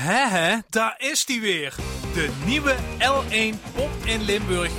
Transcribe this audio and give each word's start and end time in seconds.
Hè 0.00 0.28
hè, 0.38 0.56
daar 0.70 0.94
is 0.98 1.24
die 1.24 1.40
weer. 1.40 1.74
De 2.14 2.30
nieuwe 2.44 2.74
L1 2.98 3.72
Pop 3.74 3.90
in 4.04 4.22
Limburg 4.22 4.70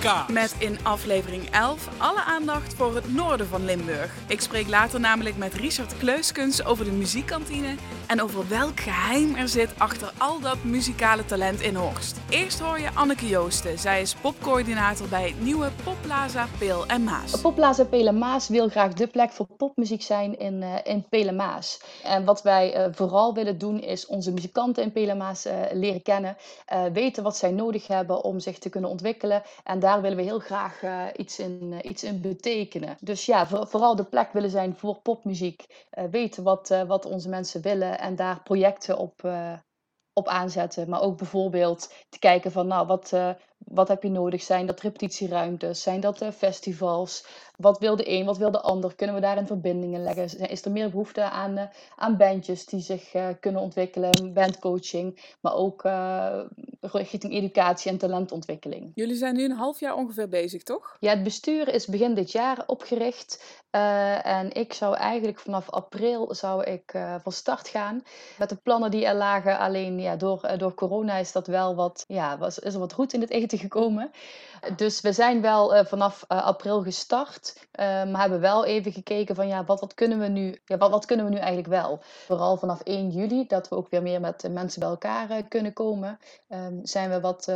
podcast. 0.00 0.32
Met 0.32 0.54
in 0.58 0.78
aflevering 0.82 1.50
11 1.50 1.88
alle 1.98 2.22
aandacht 2.22 2.74
voor 2.74 2.94
het 2.94 3.14
noorden 3.14 3.46
van 3.46 3.64
Limburg. 3.64 4.14
Ik 4.28 4.40
spreek 4.40 4.68
later 4.68 5.00
namelijk 5.00 5.36
met 5.36 5.54
Richard 5.54 5.96
Kleuskens 5.96 6.64
over 6.64 6.84
de 6.84 6.90
muziekkantine 6.90 7.74
en 8.06 8.22
over 8.22 8.48
welk 8.48 8.80
geheim 8.80 9.34
er 9.34 9.48
zit 9.48 9.70
achter 9.78 10.12
al 10.18 10.40
dat 10.40 10.64
muzikale 10.64 11.24
talent 11.24 11.60
in 11.60 11.74
Horst. 11.74 12.20
Eerst 12.28 12.60
hoor 12.60 12.80
je 12.80 12.88
Anneke 12.94 13.28
Joosten. 13.28 13.78
Zij 13.78 14.00
is 14.00 14.14
popcoördinator 14.14 15.08
bij 15.08 15.22
het 15.22 15.40
nieuwe 15.40 15.70
Popplaza 15.84 16.46
Peel 16.58 16.86
en 16.86 17.04
Maas. 17.04 17.40
Popplaza 17.40 17.84
Peel 17.84 18.06
en 18.06 18.18
Maas 18.18 18.48
wil 18.48 18.68
graag 18.68 18.92
de 18.92 19.06
plek 19.06 19.30
voor 19.30 19.46
popmuziek 19.46 20.02
zijn 20.02 20.38
in, 20.38 20.62
uh, 20.62 20.74
in 20.84 21.06
Peel 21.08 21.26
en 21.26 21.36
Maas. 21.36 21.80
En 22.04 22.24
wat 22.24 22.42
wij 22.42 22.76
uh, 22.76 22.92
vooral 22.92 23.34
willen 23.34 23.58
doen 23.58 23.80
is 23.80 24.06
onze 24.06 24.32
muzikanten 24.32 24.82
in 24.82 24.92
Peel 24.92 25.08
en 25.08 25.16
Maas 25.16 25.46
uh, 25.46 25.52
leren 25.72 26.02
kennen. 26.02 26.36
weten 26.92 27.22
wat 27.22 27.36
zij 27.36 27.50
nodig 27.50 27.86
hebben 27.86 28.24
om 28.24 28.40
zich 28.40 28.58
te 28.58 28.68
kunnen 28.68 28.90
ontwikkelen. 28.90 29.42
En 29.64 29.80
daar 29.86 30.02
willen 30.02 30.16
we 30.16 30.22
heel 30.22 30.38
graag 30.38 30.82
iets, 31.16 31.38
in, 31.38 31.80
iets 31.82 32.04
in 32.04 32.20
betekenen. 32.20 32.96
Dus 33.00 33.26
ja, 33.26 33.46
voor, 33.46 33.66
vooral 33.66 33.96
de 33.96 34.04
plek 34.04 34.32
willen 34.32 34.50
zijn 34.50 34.76
voor 34.76 35.00
popmuziek. 35.00 35.86
weten 36.10 36.42
wat, 36.42 36.84
wat 36.86 37.04
onze 37.04 37.28
mensen 37.28 37.62
willen 37.62 37.98
en 37.98 38.16
daar 38.16 38.42
projecten 38.42 38.98
op, 38.98 39.30
op 40.12 40.28
aanzetten. 40.28 40.88
Maar 40.88 41.00
ook 41.00 41.16
bijvoorbeeld 41.16 41.92
te 42.08 42.18
kijken 42.18 42.52
van, 42.52 42.66
nou, 42.66 42.86
wat, 42.86 43.12
wat 43.58 43.88
heb 43.88 44.02
je 44.02 44.10
nodig? 44.10 44.42
Zijn 44.42 44.66
dat 44.66 44.80
repetitieruimtes? 44.80 45.82
Zijn 45.82 46.00
dat 46.00 46.22
uh, 46.22 46.30
festivals? 46.30 47.24
Wat 47.56 47.78
wil 47.78 47.96
de 47.96 48.10
een, 48.10 48.24
wat 48.24 48.36
wil 48.36 48.50
de 48.50 48.60
ander? 48.60 48.94
Kunnen 48.94 49.14
we 49.16 49.20
daarin 49.20 49.46
verbindingen 49.46 50.02
leggen? 50.02 50.48
Is 50.50 50.64
er 50.64 50.70
meer 50.70 50.90
behoefte 50.90 51.22
aan, 51.22 51.58
uh, 51.58 51.62
aan 51.96 52.16
bandjes 52.16 52.66
die 52.66 52.80
zich 52.80 53.14
kunnen 53.40 53.60
ontwikkelen? 53.60 54.32
Bandcoaching, 54.32 55.34
maar 55.40 55.54
ook 55.54 55.82
richting 56.80 57.32
educatie 57.32 57.90
en 57.90 57.98
talentontwikkeling. 57.98 58.92
Jullie 58.94 59.16
zijn 59.16 59.34
nu 59.34 59.44
een 59.44 59.56
half 59.56 59.80
jaar 59.80 59.94
ongeveer 59.94 60.28
bezig, 60.28 60.62
toch? 60.62 60.96
Ja, 61.00 61.10
het 61.10 61.22
bestuur 61.22 61.68
is 61.68 61.86
begin 61.86 62.14
dit 62.14 62.32
jaar 62.32 62.64
opgericht. 62.66 63.62
en 64.22 64.52
ik 64.52 64.72
zou 64.72 64.96
eigenlijk 64.96 65.38
vanaf 65.38 65.70
april 65.70 66.34
zou 66.34 66.64
ik, 66.64 66.92
van 67.22 67.32
start 67.32 67.68
gaan. 67.68 68.02
Met 68.38 68.48
de 68.48 68.56
plannen 68.56 68.90
die 68.90 69.06
er 69.06 69.14
lagen, 69.14 69.58
alleen 69.58 70.00
ja, 70.00 70.16
door, 70.16 70.50
door 70.56 70.74
corona 70.74 71.16
is 71.16 71.32
dat 71.32 71.46
wel 71.46 71.74
wat, 71.74 72.04
ja, 72.08 72.38
was, 72.38 72.58
is 72.58 72.74
er 72.74 72.80
wat 72.80 72.92
roet 72.92 73.12
in 73.12 73.20
het 73.20 73.30
gekomen. 73.52 74.10
Dus 74.76 75.00
we 75.00 75.12
zijn 75.12 75.40
wel 75.40 75.76
uh, 75.76 75.84
vanaf 75.84 76.24
uh, 76.28 76.44
april 76.44 76.82
gestart, 76.82 77.66
uh, 77.72 77.84
maar 77.84 78.20
hebben 78.20 78.40
wel 78.40 78.64
even 78.64 78.92
gekeken 78.92 79.34
van 79.34 79.48
ja, 79.48 79.64
wat, 79.64 79.80
wat, 79.80 79.94
kunnen 79.94 80.18
we 80.18 80.28
nu, 80.28 80.60
ja, 80.64 80.76
wat, 80.76 80.90
wat 80.90 81.04
kunnen 81.04 81.24
we 81.24 81.30
nu 81.30 81.38
eigenlijk 81.38 81.68
wel? 81.68 81.98
Vooral 82.02 82.56
vanaf 82.56 82.80
1 82.80 83.10
juli, 83.10 83.46
dat 83.46 83.68
we 83.68 83.76
ook 83.76 83.88
weer 83.90 84.02
meer 84.02 84.20
met 84.20 84.48
mensen 84.50 84.80
bij 84.80 84.88
elkaar 84.88 85.42
kunnen 85.42 85.72
komen, 85.72 86.18
ehm, 86.48 86.78
zijn 86.82 87.10
we 87.10 87.20
wat 87.20 87.52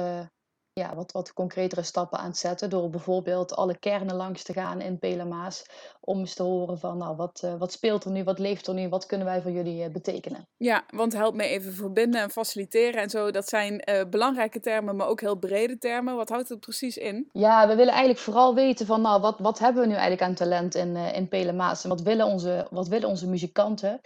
ja, 0.81 0.95
wat, 0.95 1.12
wat 1.12 1.33
concretere 1.33 1.83
stappen 1.83 2.19
aan 2.19 2.27
het 2.27 2.36
zetten. 2.36 2.70
Door 2.70 2.91
bijvoorbeeld 2.91 3.56
alle 3.56 3.78
kernen 3.78 4.17
langs 4.17 4.42
te 4.42 4.53
gaan 4.53 4.81
in 4.81 4.98
Pelemaas. 4.98 5.64
Om 6.00 6.19
eens 6.19 6.34
te 6.34 6.42
horen 6.42 6.78
van, 6.78 6.98
nou, 6.98 7.17
wat, 7.17 7.42
uh, 7.45 7.55
wat 7.59 7.72
speelt 7.72 8.05
er 8.05 8.11
nu, 8.11 8.25
wat 8.25 8.39
leeft 8.39 8.67
er 8.67 8.75
nu, 8.75 8.89
wat 8.89 9.06
kunnen 9.06 9.27
wij 9.27 9.42
voor 9.42 9.50
jullie 9.50 9.84
uh, 9.84 9.92
betekenen. 9.92 10.48
Ja, 10.56 10.84
want 10.89 11.12
help 11.12 11.34
me 11.34 11.45
even 11.45 11.72
verbinden 11.72 12.20
en 12.20 12.31
faciliteren 12.31 13.03
en 13.03 13.11
zo. 13.11 13.31
Dat 13.31 13.48
zijn 13.48 13.83
uh, 13.84 14.00
belangrijke 14.11 14.61
termen, 14.61 14.97
maar 14.97 15.06
ook 15.06 15.20
heel 15.20 15.37
brede 15.37 15.78
termen. 15.78 16.17
Wat 16.17 16.28
houdt 16.28 16.48
het 16.48 16.61
precies 16.61 16.97
in? 16.97 17.28
Ja, 17.33 17.69
we 17.69 17.75
willen 17.75 17.92
eigenlijk 17.92 18.20
vooral 18.20 18.55
weten 18.55 18.87
van, 18.87 19.00
nou, 19.00 19.20
wat, 19.20 19.39
wat 19.39 19.59
hebben 19.59 19.83
we 19.83 19.89
nu 19.89 19.94
eigenlijk 19.94 20.22
aan 20.22 20.34
talent 20.34 20.75
in, 20.75 20.97
in 20.97 21.28
Pelemaas? 21.28 21.84
En 21.84 21.89
wat 21.89 22.03
willen 22.03 22.27
onze, 22.27 22.67
wat 22.70 22.89
willen 22.89 23.09
onze 23.09 23.28
muzikanten? 23.28 24.00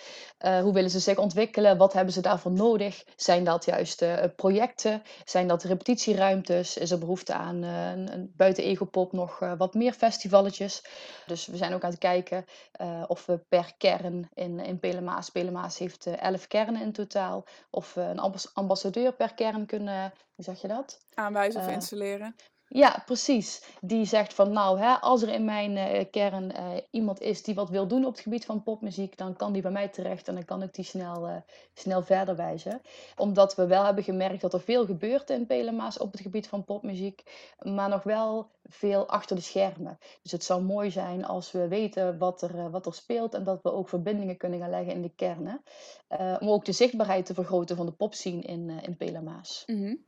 hoe 0.62 0.72
willen 0.72 0.90
ze 0.90 0.98
zich 0.98 1.18
ontwikkelen? 1.18 1.76
Wat 1.76 1.92
hebben 1.92 2.12
ze 2.12 2.20
daarvoor 2.20 2.52
nodig? 2.52 3.04
Zijn 3.16 3.44
dat 3.44 3.64
juist 3.64 4.04
projecten? 4.36 5.02
Zijn 5.24 5.48
dat 5.48 5.62
repetitieruimtes? 5.62 6.63
Dus 6.64 6.76
is 6.76 6.90
er 6.90 6.98
behoefte 6.98 7.32
aan 7.32 7.64
uh, 7.64 7.90
een, 7.90 8.32
buiten 8.36 8.64
Egopop 8.64 9.12
nog 9.12 9.40
uh, 9.40 9.52
wat 9.56 9.74
meer 9.74 9.92
festivalletjes. 9.92 10.84
Dus 11.26 11.46
we 11.46 11.56
zijn 11.56 11.72
ook 11.72 11.82
aan 11.82 11.90
het 11.90 11.98
kijken 11.98 12.44
uh, 12.80 13.04
of 13.06 13.26
we 13.26 13.38
per 13.48 13.74
kern 13.78 14.28
in, 14.34 14.60
in 14.60 14.78
Pelemaas, 14.80 15.30
Pelemaas 15.30 15.78
heeft 15.78 16.06
elf 16.06 16.46
kernen 16.46 16.82
in 16.82 16.92
totaal, 16.92 17.44
of 17.70 17.94
we 17.94 18.00
een 18.00 18.42
ambassadeur 18.52 19.12
per 19.12 19.34
kern 19.34 19.66
kunnen, 19.66 20.12
hoe 20.34 20.44
zeg 20.44 20.60
je 20.60 20.68
dat? 20.68 20.98
Aanwijzen 21.14 21.60
of 21.60 21.68
installeren. 21.68 22.36
Ja, 22.68 23.02
precies. 23.06 23.62
Die 23.80 24.04
zegt 24.04 24.34
van 24.34 24.52
nou, 24.52 24.78
hè, 24.78 24.94
als 24.94 25.22
er 25.22 25.28
in 25.28 25.44
mijn 25.44 25.76
uh, 25.76 26.04
kern 26.10 26.50
uh, 26.50 26.70
iemand 26.90 27.20
is 27.20 27.42
die 27.42 27.54
wat 27.54 27.70
wil 27.70 27.86
doen 27.86 28.04
op 28.04 28.12
het 28.12 28.20
gebied 28.20 28.44
van 28.44 28.62
popmuziek, 28.62 29.18
dan 29.18 29.36
kan 29.36 29.52
die 29.52 29.62
bij 29.62 29.70
mij 29.70 29.88
terecht 29.88 30.28
en 30.28 30.34
dan 30.34 30.44
kan 30.44 30.62
ik 30.62 30.74
die 30.74 30.84
snel, 30.84 31.28
uh, 31.28 31.36
snel 31.74 32.02
verder 32.02 32.36
wijzen. 32.36 32.80
Omdat 33.16 33.54
we 33.54 33.66
wel 33.66 33.84
hebben 33.84 34.04
gemerkt 34.04 34.40
dat 34.40 34.52
er 34.52 34.60
veel 34.60 34.86
gebeurt 34.86 35.30
in 35.30 35.46
Pelema's 35.46 35.98
op 35.98 36.12
het 36.12 36.20
gebied 36.20 36.48
van 36.48 36.64
popmuziek, 36.64 37.22
maar 37.62 37.88
nog 37.88 38.02
wel 38.02 38.50
veel 38.64 39.08
achter 39.08 39.36
de 39.36 39.42
schermen. 39.42 39.98
Dus 40.22 40.32
het 40.32 40.44
zou 40.44 40.62
mooi 40.62 40.90
zijn 40.90 41.24
als 41.24 41.52
we 41.52 41.68
weten 41.68 42.18
wat 42.18 42.42
er, 42.42 42.70
wat 42.70 42.86
er 42.86 42.94
speelt 42.94 43.34
en 43.34 43.44
dat 43.44 43.62
we 43.62 43.72
ook 43.72 43.88
verbindingen 43.88 44.36
kunnen 44.36 44.60
gaan 44.60 44.70
leggen 44.70 44.92
in 44.92 45.02
de 45.02 45.14
kernen. 45.16 45.62
om 46.40 46.48
ook 46.48 46.64
de 46.64 46.72
zichtbaarheid 46.72 47.26
te 47.26 47.34
vergroten 47.34 47.76
van 47.76 47.86
de 47.86 47.92
popscene 47.92 48.42
in, 48.42 48.70
in 48.70 48.96
Pelema's. 48.96 49.62
-hmm. 49.66 50.04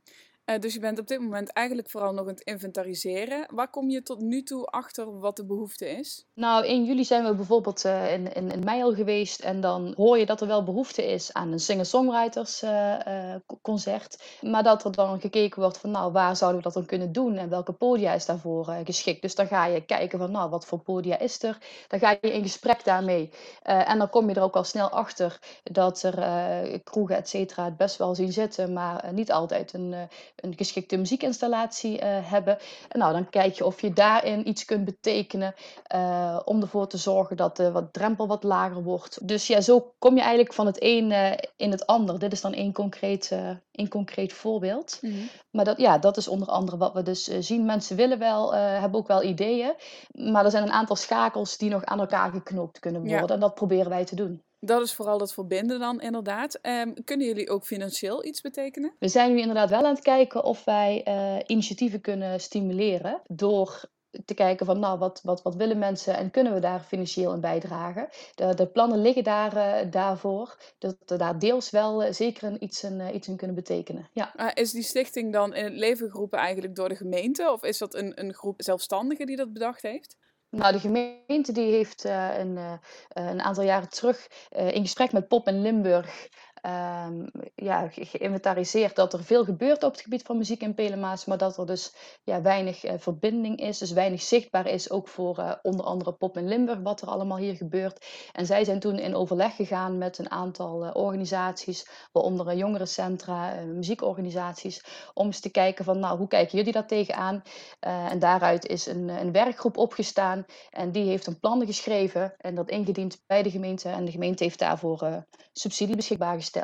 Uh, 0.49 0.59
dus 0.59 0.73
je 0.73 0.79
bent 0.79 0.99
op 0.99 1.07
dit 1.07 1.19
moment 1.19 1.51
eigenlijk 1.53 1.89
vooral 1.89 2.13
nog 2.13 2.21
aan 2.21 2.33
het 2.33 2.41
inventariseren. 2.41 3.45
Waar 3.53 3.69
kom 3.69 3.89
je 3.89 4.01
tot 4.01 4.19
nu 4.19 4.43
toe 4.43 4.65
achter 4.65 5.19
wat 5.19 5.35
de 5.35 5.45
behoefte 5.45 5.89
is? 5.89 6.25
Nou, 6.33 6.65
in 6.65 6.85
juli 6.85 7.05
zijn 7.05 7.25
we 7.25 7.35
bijvoorbeeld 7.35 7.85
uh, 7.85 8.13
in, 8.13 8.33
in, 8.33 8.51
in 8.51 8.63
mei 8.63 8.83
al 8.83 8.93
geweest. 8.93 9.39
En 9.39 9.61
dan 9.61 9.93
hoor 9.95 10.17
je 10.17 10.25
dat 10.25 10.41
er 10.41 10.47
wel 10.47 10.63
behoefte 10.63 11.05
is 11.05 11.33
aan 11.33 11.51
een 11.51 11.59
singer-songwriters 11.59 12.63
uh, 12.63 13.35
concert. 13.61 14.37
Maar 14.41 14.63
dat 14.63 14.83
er 14.83 14.91
dan 14.91 15.19
gekeken 15.19 15.61
wordt 15.61 15.77
van, 15.77 15.91
nou, 15.91 16.11
waar 16.11 16.35
zouden 16.35 16.59
we 16.59 16.65
dat 16.65 16.73
dan 16.73 16.85
kunnen 16.85 17.11
doen? 17.11 17.37
En 17.37 17.49
welke 17.49 17.73
podia 17.73 18.13
is 18.13 18.25
daarvoor 18.25 18.65
geschikt? 18.83 19.21
Dus 19.21 19.35
dan 19.35 19.47
ga 19.47 19.65
je 19.65 19.85
kijken 19.85 20.19
van, 20.19 20.31
nou, 20.31 20.49
wat 20.49 20.65
voor 20.65 20.79
podia 20.79 21.19
is 21.19 21.43
er? 21.43 21.57
Dan 21.87 21.99
ga 21.99 22.09
je 22.21 22.33
in 22.33 22.41
gesprek 22.43 22.83
daarmee. 22.83 23.29
en 23.61 23.97
dan 23.97 24.09
kom 24.09 24.29
je 24.29 24.35
er 24.35 24.41
ook 24.41 24.55
al 24.55 24.63
snel 24.63 24.89
achter 24.89 25.39
dat 25.63 26.03
er 26.03 26.81
kroegen, 26.83 27.15
et 27.15 27.29
cetera, 27.29 27.65
het 27.65 27.77
best 27.77 27.97
wel 27.97 28.15
zien 28.15 28.33
zitten. 28.33 28.73
Maar 28.73 29.13
niet 29.13 29.31
altijd 29.31 29.73
een 29.73 29.95
een 30.37 30.53
geschikte 30.57 30.97
muziekinstallatie 30.97 31.93
uh, 31.93 31.99
hebben. 32.03 32.57
En 32.89 32.99
nou, 32.99 33.13
dan 33.13 33.29
kijk 33.29 33.55
je 33.55 33.65
of 33.65 33.81
je 33.81 33.93
daarin 33.93 34.47
iets 34.47 34.65
kunt 34.65 34.85
betekenen 34.85 35.53
uh, 35.95 36.39
om 36.45 36.61
ervoor 36.61 36.87
te 36.87 36.97
zorgen 36.97 37.37
dat 37.37 37.57
de 37.57 37.71
wat 37.71 37.93
drempel 37.93 38.27
wat 38.27 38.43
lager 38.43 38.83
wordt. 38.83 39.27
Dus 39.27 39.47
ja, 39.47 39.61
zo 39.61 39.93
kom 39.99 40.15
je 40.15 40.21
eigenlijk 40.21 40.53
van 40.53 40.65
het 40.65 40.77
een 40.79 41.11
uh, 41.11 41.31
in 41.55 41.71
het 41.71 41.85
ander. 41.85 42.19
Dit 42.19 42.31
is 42.31 42.41
dan 42.41 42.53
één 42.53 42.73
concreet, 42.73 43.31
één 43.71 43.89
concreet 43.89 44.33
voorbeeld. 44.33 44.97
Mm 45.01 45.11
-hmm. 45.11 45.29
Maar 45.51 45.65
dat, 45.65 45.77
ja, 45.77 45.97
dat 45.97 46.17
is 46.17 46.27
onder 46.27 46.47
andere 46.47 46.77
wat 46.77 46.93
we 46.93 47.01
dus 47.01 47.23
zien. 47.23 47.65
Mensen 47.65 47.95
willen 47.95 48.19
wel, 48.19 48.53
hebben 48.53 48.99
ook 48.99 49.07
wel 49.07 49.23
ideeën. 49.23 49.73
Maar 50.11 50.45
er 50.45 50.51
zijn 50.51 50.63
een 50.63 50.71
aantal 50.71 50.95
schakels 50.95 51.57
die 51.57 51.69
nog 51.69 51.85
aan 51.85 51.99
elkaar 51.99 52.31
geknoopt 52.31 52.79
kunnen 52.79 53.01
worden. 53.01 53.27
Ja. 53.27 53.33
En 53.33 53.39
dat 53.39 53.55
proberen 53.55 53.89
wij 53.89 54.05
te 54.05 54.15
doen. 54.15 54.45
Dat 54.59 54.81
is 54.81 54.93
vooral 54.93 55.17
dat 55.17 55.33
verbinden 55.33 55.79
dan 55.79 56.01
inderdaad. 56.01 56.59
Um, 56.61 57.03
kunnen 57.03 57.27
jullie 57.27 57.49
ook 57.49 57.65
financieel 57.65 58.25
iets 58.25 58.41
betekenen? 58.41 58.93
We 58.99 59.07
zijn 59.07 59.33
nu 59.33 59.39
inderdaad 59.39 59.69
wel 59.69 59.85
aan 59.85 59.95
het 59.95 60.03
kijken 60.03 60.43
of 60.43 60.63
wij 60.63 61.05
uh, 61.07 61.43
initiatieven 61.45 62.01
kunnen 62.01 62.39
stimuleren 62.39 63.21
door 63.27 63.89
te 64.25 64.33
kijken 64.33 64.65
van 64.65 64.79
nou, 64.79 64.99
wat, 64.99 65.21
wat, 65.23 65.41
wat 65.41 65.55
willen 65.55 65.77
mensen 65.77 66.17
en 66.17 66.31
kunnen 66.31 66.53
we 66.53 66.59
daar 66.59 66.79
financieel 66.79 67.33
in 67.33 67.41
bijdragen. 67.41 68.09
De, 68.35 68.53
de 68.53 68.67
plannen 68.67 69.01
liggen 69.01 69.23
daar, 69.23 69.55
uh, 69.55 69.91
daarvoor, 69.91 70.57
dat 70.77 70.95
we 71.05 71.15
daar 71.15 71.39
deels 71.39 71.69
wel 71.69 72.03
uh, 72.03 72.11
zeker 72.11 72.43
een, 72.43 72.63
iets, 72.63 72.83
in, 72.83 72.99
uh, 72.99 73.13
iets 73.13 73.27
in 73.27 73.37
kunnen 73.37 73.55
betekenen. 73.55 74.09
Ja. 74.13 74.55
Is 74.55 74.71
die 74.71 74.83
stichting 74.83 75.33
dan 75.33 75.53
in 75.53 75.63
het 75.63 75.73
leven 75.73 76.09
geroepen 76.09 76.39
eigenlijk 76.39 76.75
door 76.75 76.89
de 76.89 76.95
gemeente 76.95 77.51
of 77.51 77.63
is 77.63 77.77
dat 77.77 77.95
een, 77.95 78.19
een 78.19 78.33
groep 78.33 78.61
zelfstandigen 78.61 79.25
die 79.25 79.35
dat 79.35 79.53
bedacht 79.53 79.81
heeft? 79.81 80.17
Nou, 80.57 80.71
de 80.71 80.79
gemeente 80.79 81.51
die 81.51 81.71
heeft 81.71 82.05
uh, 82.05 82.37
een, 82.37 82.55
uh, 82.55 82.73
een, 83.09 83.41
aantal 83.41 83.63
jaren 83.63 83.89
terug 83.89 84.27
uh, 84.57 84.71
in 84.71 84.81
gesprek 84.81 85.11
met 85.11 85.27
Pop 85.27 85.47
in 85.47 85.61
Limburg 85.61 86.27
um, 86.67 87.29
ja, 87.55 87.89
geïnventariseerd 87.91 88.95
dat 88.95 89.13
er 89.13 89.23
veel 89.23 89.43
gebeurt 89.43 89.83
op 89.83 89.91
het 89.91 90.01
gebied 90.01 90.21
van 90.21 90.37
muziek 90.37 90.61
in 90.61 90.73
Pelemaas, 90.73 91.25
maar 91.25 91.37
dat 91.37 91.57
er 91.57 91.65
dus 91.65 91.93
ja, 92.23 92.41
weinig 92.41 92.85
uh, 92.85 92.91
verbinding 92.97 93.59
is, 93.59 93.77
dus 93.77 93.91
weinig 93.91 94.21
zichtbaar 94.21 94.67
is, 94.67 94.89
ook 94.89 95.07
voor 95.07 95.39
uh, 95.39 95.51
onder 95.61 95.85
andere 95.85 96.11
Pop 96.11 96.37
in 96.37 96.47
Limburg, 96.47 96.79
wat 96.79 97.01
er 97.01 97.07
allemaal 97.07 97.37
hier 97.37 97.55
gebeurt. 97.55 98.05
En 98.33 98.45
zij 98.45 98.63
zijn 98.63 98.79
toen 98.79 98.99
in 98.99 99.15
overleg 99.15 99.55
gegaan 99.55 99.97
met 99.97 100.17
een 100.17 100.31
aantal 100.31 100.85
uh, 100.85 100.89
organisaties, 100.93 101.87
waaronder 102.11 102.55
jongerencentra, 102.55 103.53
muziekorganisaties, 103.65 104.83
om 105.13 105.25
eens 105.25 105.39
te 105.39 105.51
kijken 105.51 105.85
van, 105.85 105.99
nou, 105.99 106.17
hoe 106.17 106.27
kijken 106.27 106.57
jullie 106.57 106.73
daar 106.73 106.87
tegenaan? 106.87 107.41
en 107.79 108.19
daaruit 108.19 108.65
is 108.65 108.85
een, 108.85 109.09
een 109.09 109.31
werkgroep 109.31 109.77
opgestaan 109.77 110.45
en 110.69 110.91
die 110.91 111.05
heeft 111.05 111.27
een 111.27 111.39
plan 111.39 111.65
geschreven 111.65 112.33
en 112.37 112.55
dat 112.55 112.69
ingediend 112.69 113.21
bij 113.27 113.43
de 113.43 113.51
gemeente 113.51 113.89
en 113.89 114.05
de 114.05 114.11
gemeente 114.11 114.43
heeft 114.43 114.59
daarvoor 114.59 115.25
subsidie 115.53 115.95
beschikbaar 115.95 116.35
gesteld 116.35 116.56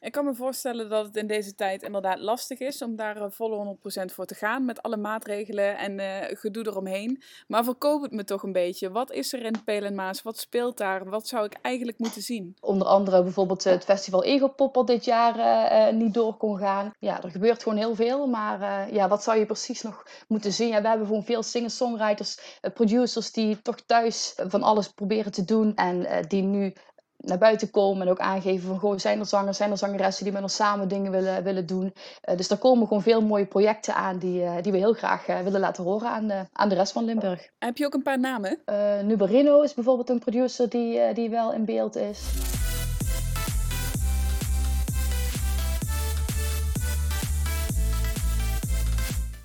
Ik 0.00 0.12
kan 0.12 0.24
me 0.24 0.34
voorstellen 0.34 0.88
dat 0.88 1.06
het 1.06 1.16
in 1.16 1.26
deze 1.26 1.54
tijd 1.54 1.82
inderdaad 1.82 2.18
lastig 2.18 2.58
is 2.58 2.82
om 2.82 2.96
daar 2.96 3.16
uh, 3.16 3.24
volle 3.28 3.76
100% 4.00 4.04
voor 4.04 4.26
te 4.26 4.34
gaan 4.34 4.64
met 4.64 4.82
alle 4.82 4.96
maatregelen 4.96 5.78
en 5.78 5.98
uh, 5.98 6.38
gedoe 6.38 6.66
eromheen. 6.66 7.22
Maar 7.46 7.64
verkoop 7.64 8.02
het 8.02 8.12
me 8.12 8.24
toch 8.24 8.42
een 8.42 8.52
beetje. 8.52 8.90
Wat 8.90 9.12
is 9.12 9.32
er 9.32 9.44
in 9.44 9.64
Peel 9.64 9.82
en 9.82 9.94
Maas? 9.94 10.22
Wat 10.22 10.38
speelt 10.38 10.76
daar? 10.76 11.08
Wat 11.08 11.28
zou 11.28 11.44
ik 11.44 11.56
eigenlijk 11.62 11.98
moeten 11.98 12.22
zien? 12.22 12.56
Onder 12.60 12.86
andere 12.86 13.22
bijvoorbeeld 13.22 13.64
het 13.64 13.84
festival 13.84 14.24
Egopop 14.24 14.76
al 14.76 14.84
dit 14.84 15.04
jaar 15.04 15.36
uh, 15.36 15.96
niet 15.98 16.14
door 16.14 16.36
kon 16.36 16.58
gaan. 16.58 16.90
Ja, 16.98 17.22
er 17.22 17.30
gebeurt 17.30 17.62
gewoon 17.62 17.78
heel 17.78 17.94
veel. 17.94 18.26
Maar 18.26 18.92
ja, 18.94 19.08
wat 19.08 19.22
zou 19.22 19.38
je 19.38 19.46
precies 19.46 19.82
nog 19.82 20.02
moeten 20.28 20.52
zien? 20.52 20.68
Ja, 20.68 20.82
we 20.82 20.88
hebben 20.88 21.06
gewoon 21.06 21.24
veel 21.24 21.42
singer-songwriters, 21.42 22.58
producers 22.74 23.32
die 23.32 23.62
toch 23.62 23.80
thuis 23.86 24.34
van 24.36 24.62
alles 24.62 24.88
proberen 24.88 25.32
te 25.32 25.44
doen. 25.44 25.74
En 25.74 26.24
die 26.28 26.42
nu 26.42 26.72
naar 27.20 27.38
buiten 27.38 27.70
komen 27.70 28.06
en 28.06 28.12
ook 28.12 28.18
aangeven 28.18 28.68
van 28.68 28.78
goh, 28.78 28.98
zijn 28.98 29.18
er 29.18 29.26
zangers, 29.26 29.56
zijn 29.56 29.70
er 29.70 29.78
zangeressen 29.78 30.24
die 30.24 30.32
met 30.32 30.42
ons 30.42 30.54
samen 30.54 30.88
dingen 30.88 31.10
willen, 31.12 31.42
willen 31.42 31.66
doen. 31.66 31.94
Uh, 32.28 32.36
dus 32.36 32.50
er 32.50 32.56
komen 32.56 32.86
gewoon 32.86 33.02
veel 33.02 33.22
mooie 33.22 33.46
projecten 33.46 33.94
aan 33.94 34.18
die, 34.18 34.42
uh, 34.42 34.52
die 34.62 34.72
we 34.72 34.78
heel 34.78 34.92
graag 34.92 35.28
uh, 35.28 35.40
willen 35.40 35.60
laten 35.60 35.84
horen 35.84 36.08
aan 36.08 36.26
de, 36.26 36.46
aan 36.52 36.68
de 36.68 36.74
rest 36.74 36.92
van 36.92 37.04
Limburg. 37.04 37.48
Heb 37.58 37.76
je 37.76 37.86
ook 37.86 37.94
een 37.94 38.02
paar 38.02 38.18
namen? 38.18 38.58
Nuberino 39.04 39.60
is 39.60 39.74
bijvoorbeeld 39.74 40.08
een 40.08 40.18
producer 40.18 40.68
die, 40.68 41.12
die 41.12 41.30
wel 41.30 41.52
in 41.52 41.64
beeld 41.64 41.96
is. 41.96 42.20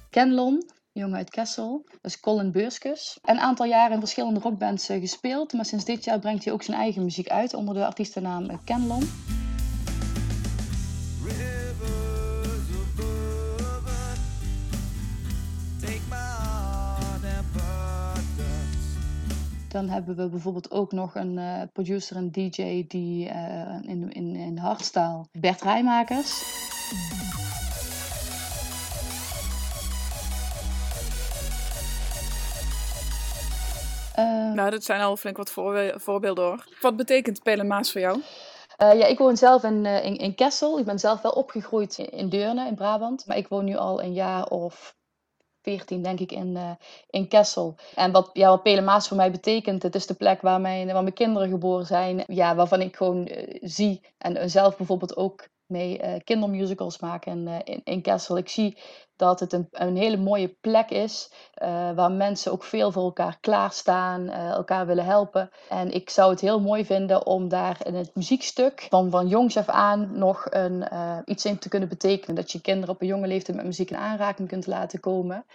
Kenlon 0.10 0.64
jongen 1.00 1.18
uit 1.18 1.30
Kessel. 1.30 1.84
Dat 2.02 2.12
is 2.12 2.20
Colin 2.20 2.52
Beurskus. 2.52 3.20
Een 3.24 3.40
aantal 3.40 3.66
jaren 3.66 3.94
in 3.94 4.00
verschillende 4.00 4.40
rockbands 4.40 4.90
eh, 4.90 5.00
gespeeld, 5.00 5.54
maar 5.54 5.66
sinds 5.66 5.86
dit 5.86 6.04
jaar 6.04 6.20
brengt 6.20 6.44
hij 6.44 6.54
ook 6.54 6.64
zijn 6.64 6.78
eigen 6.78 7.04
muziek 7.04 7.30
uit 7.30 7.54
onder 7.54 7.74
de 7.74 7.86
artiestennaam 7.86 8.50
eh, 8.50 8.58
Kenlon. 8.64 9.04
Dan 19.68 19.90
hebben 19.90 20.16
we 20.16 20.30
bijvoorbeeld 20.30 20.72
ook 20.72 20.92
nog 20.92 21.16
een 21.16 21.38
uh, 21.38 21.62
producer 21.74 22.16
en 22.16 22.32
DJ 22.32 22.86
die 22.88 23.30
uh, 23.30 23.78
in, 23.82 24.14
in, 24.14 24.36
in 24.36 24.58
hardstyle, 24.58 25.26
Bert 25.32 25.62
Rijmakers. 25.62 26.44
Nou, 34.56 34.70
dat 34.70 34.84
zijn 34.84 35.02
al 35.02 35.18
flink 35.18 35.38
wat 35.38 35.52
voorbeelden 35.96 36.44
hoor. 36.44 36.68
Wat 36.82 36.96
betekent 36.96 37.44
Pelemaas 37.44 37.92
voor 37.92 38.02
jou? 38.02 38.22
Uh, 38.82 39.00
ja, 39.00 39.06
ik 39.06 39.18
woon 39.18 39.38
zelf 39.38 39.64
in, 39.64 39.86
uh, 39.86 40.06
in, 40.06 40.18
in, 40.18 40.36
Kessel. 40.36 40.80
Ik 40.80 40.86
ben 40.86 41.00
zelf 41.00 41.22
wel 41.22 41.32
opgegroeid 41.32 41.98
in 41.98 42.30
Deurne, 42.30 42.68
in 42.68 42.76
Brabant. 42.76 43.26
Maar 43.28 43.38
ik 43.38 43.48
woon 43.48 43.66
nu 43.66 43.76
al 43.76 44.04
een 44.04 44.14
jaar 44.14 44.46
of 44.46 44.96
14, 45.62 46.02
denk 46.02 46.20
ik, 46.20 46.32
in, 46.32 46.56
uh, 46.56 46.72
in 47.10 47.28
Kessel. 47.28 47.76
En 47.96 48.12
wat, 48.12 48.30
ja, 48.34 48.50
wat 48.50 48.64
Pelemaas 48.64 49.08
voor 49.08 49.18
mij 49.18 49.32
betekent, 49.32 49.84
het 49.84 49.96
is 49.96 50.06
de 50.08 50.14
plek 50.14 50.42
waar 50.42 50.62
mijn, 50.62 50.88
waar 50.92 51.04
mijn 51.04 51.14
kinderen 51.14 51.50
geboren 51.50 51.86
zijn. 51.86 52.24
Ja, 52.28 52.56
waarvan 52.56 52.82
ik 52.82 52.96
gewoon 52.96 53.30
zie 53.62 54.02
en 54.18 54.50
zelf 54.50 54.78
bijvoorbeeld 54.78 55.18
ook 55.18 55.48
mee 55.66 56.22
kindermusicals 56.24 57.00
maken 57.00 57.32
in, 57.32 57.64
in, 57.64 57.82
in, 57.84 58.02
Kessel. 58.02 58.38
Ik 58.38 58.50
zie 58.50 58.78
dat 59.16 59.40
het 59.40 59.54
een, 59.54 59.68
een 59.72 59.98
hele 59.98 60.18
mooie 60.18 60.48
plek 60.62 60.90
is 60.90 61.32
uh, 61.64 61.92
waar 61.92 62.12
mensen 62.12 62.52
ook 62.52 62.64
veel 62.64 62.92
voor 62.92 63.04
elkaar 63.04 63.38
klaarstaan, 63.42 64.30
elkaar 64.30 64.86
willen 64.86 65.06
helpen. 65.06 65.50
En 65.70 65.92
ik 65.92 66.10
zou 66.10 66.32
het 66.32 66.42
heel 66.42 66.60
mooi 66.60 66.86
vinden 66.86 67.26
om 67.26 67.50
daar 67.50 67.78
in 67.86 67.96
het 67.96 68.16
muziekstuk 68.16 68.88
van, 68.90 69.10
van 69.10 69.28
jongs 69.28 69.58
af 69.58 69.70
aan 69.70 70.18
nog 70.18 70.46
een, 70.50 70.88
iets 71.26 71.46
in 71.46 71.58
te 71.58 71.70
kunnen 71.70 71.90
betekenen. 71.90 72.36
Dat 72.36 72.52
je 72.52 72.62
kinderen 72.62 72.96
op 72.96 73.02
een 73.02 73.08
jonge 73.08 73.28
leeftijd 73.28 73.58
met 73.58 73.66
muziek 73.66 73.90
in 73.90 73.98
aanraking 73.98 74.48
kunt 74.48 74.68
laten 74.68 75.00
komen. 75.00 75.46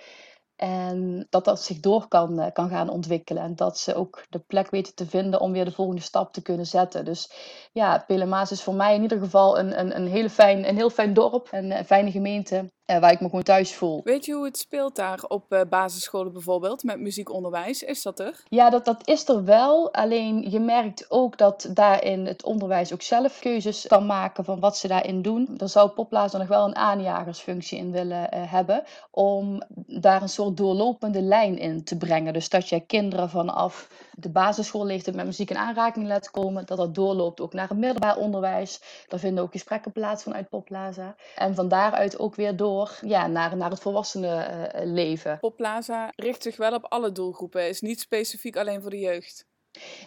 En 0.61 1.27
dat 1.31 1.45
dat 1.45 1.63
zich 1.63 1.81
door 1.81 2.09
kan, 2.09 2.51
kan 2.53 2.69
gaan 2.69 2.89
ontwikkelen. 2.89 3.43
En 3.43 3.56
dat 3.56 3.79
ze 3.79 3.95
ook 3.95 4.25
de 4.29 4.39
plek 4.39 4.71
weten 4.71 4.95
te 4.95 5.06
vinden 5.06 5.41
om 5.41 5.53
weer 5.53 5.65
de 5.65 5.73
volgende 5.73 6.03
stap 6.03 6.33
te 6.33 6.43
kunnen 6.43 6.67
zetten. 6.67 7.05
Dus 7.05 7.33
ja, 7.72 8.05
Pelemaas 8.06 8.50
is 8.50 8.62
voor 8.62 8.75
mij 8.75 8.94
in 8.94 9.02
ieder 9.02 9.19
geval 9.19 9.58
een, 9.58 9.81
een, 9.81 9.96
een, 9.96 10.06
hele 10.06 10.31
fijn, 10.31 10.69
een 10.69 10.76
heel 10.76 10.90
fijn 10.90 11.14
dorp. 11.14 11.49
Een, 11.50 11.70
een 11.70 11.84
fijne 11.84 12.11
gemeente 12.11 12.64
uh, 12.90 12.99
waar 12.99 13.12
ik 13.12 13.20
me 13.20 13.26
gewoon 13.26 13.43
thuis 13.43 13.75
voel. 13.75 14.00
Weet 14.05 14.25
je 14.25 14.32
hoe 14.32 14.44
het 14.44 14.58
speelt 14.58 14.96
daar 14.96 15.25
op 15.28 15.52
uh, 15.52 15.61
basisscholen 15.69 16.32
bijvoorbeeld 16.32 16.82
met 16.82 17.00
muziekonderwijs? 17.00 17.82
Is 17.82 18.02
dat 18.02 18.20
er? 18.20 18.43
Ja, 18.49 18.70
dat, 18.70 18.84
dat 18.84 19.08
is 19.08 19.28
er 19.28 19.44
wel. 19.44 19.93
Alleen 19.93 20.50
je 20.50 20.61
merkt 20.61 21.11
ook 21.11 21.38
dat 21.38 21.70
daarin 21.75 22.26
het 22.26 22.44
onderwijs 22.44 22.93
ook 22.93 23.02
zelf 23.02 23.38
keuzes 23.38 23.87
kan 23.87 24.06
maken 24.06 24.44
van 24.44 24.61
wat 24.61 24.76
ze 24.76 24.88
daarin 24.88 25.22
doen. 25.22 25.55
Er 25.58 25.69
zou 25.69 25.90
Poplaza 25.90 26.38
nog 26.38 26.49
wel 26.49 26.64
een 26.64 26.76
aanjagersfunctie 26.76 27.78
in 27.78 27.93
willen 27.93 28.28
uh, 28.34 28.52
hebben. 28.52 28.82
Om 29.11 29.62
daar 29.87 30.22
een 30.22 30.28
soort 30.28 30.56
doorlopende 30.56 31.22
lijn 31.22 31.58
in 31.58 31.84
te 31.84 31.96
brengen. 31.96 32.32
Dus 32.32 32.49
dat 32.49 32.69
je 32.69 32.81
kinderen 32.81 33.31
vanaf 33.31 33.88
de 34.12 34.31
basisschoolleeftijd 34.31 35.17
met 35.17 35.26
muziek 35.26 35.50
in 35.50 35.56
aanraking 35.56 36.06
laat 36.06 36.31
komen. 36.31 36.67
Dat 36.67 36.78
dat 36.78 36.94
doorloopt 36.94 37.40
ook 37.40 37.52
naar 37.52 37.60
het 37.69 37.79
middelbaar 37.79 38.17
onderwijs. 38.17 38.81
Daar 39.09 39.21
vinden 39.21 39.45
ook 39.45 39.53
gesprekken 39.53 39.93
plaats 39.93 40.23
vanuit 40.23 40.49
Popplaza. 40.49 41.17
En 41.37 41.55
van 41.55 41.69
daaruit 41.69 42.19
ook 42.19 42.35
weer 42.35 42.57
door 42.57 42.99
ja, 43.01 43.27
naar, 43.27 43.57
naar 43.57 43.71
het 43.71 43.81
volwassenen 43.81 44.51
uh, 44.51 44.93
leven. 44.93 45.39
Popplaza 45.39 46.12
richt 46.17 46.43
zich 46.43 46.57
wel 46.57 46.75
op 46.75 46.85
alle 46.85 47.12
doelgroepen. 47.12 47.69
Is 47.69 47.81
niet 47.81 48.01
specifiek 48.01 48.57
alleen 48.57 48.81
voor 48.81 48.91
de 48.91 48.99
jeugd. 48.99 49.49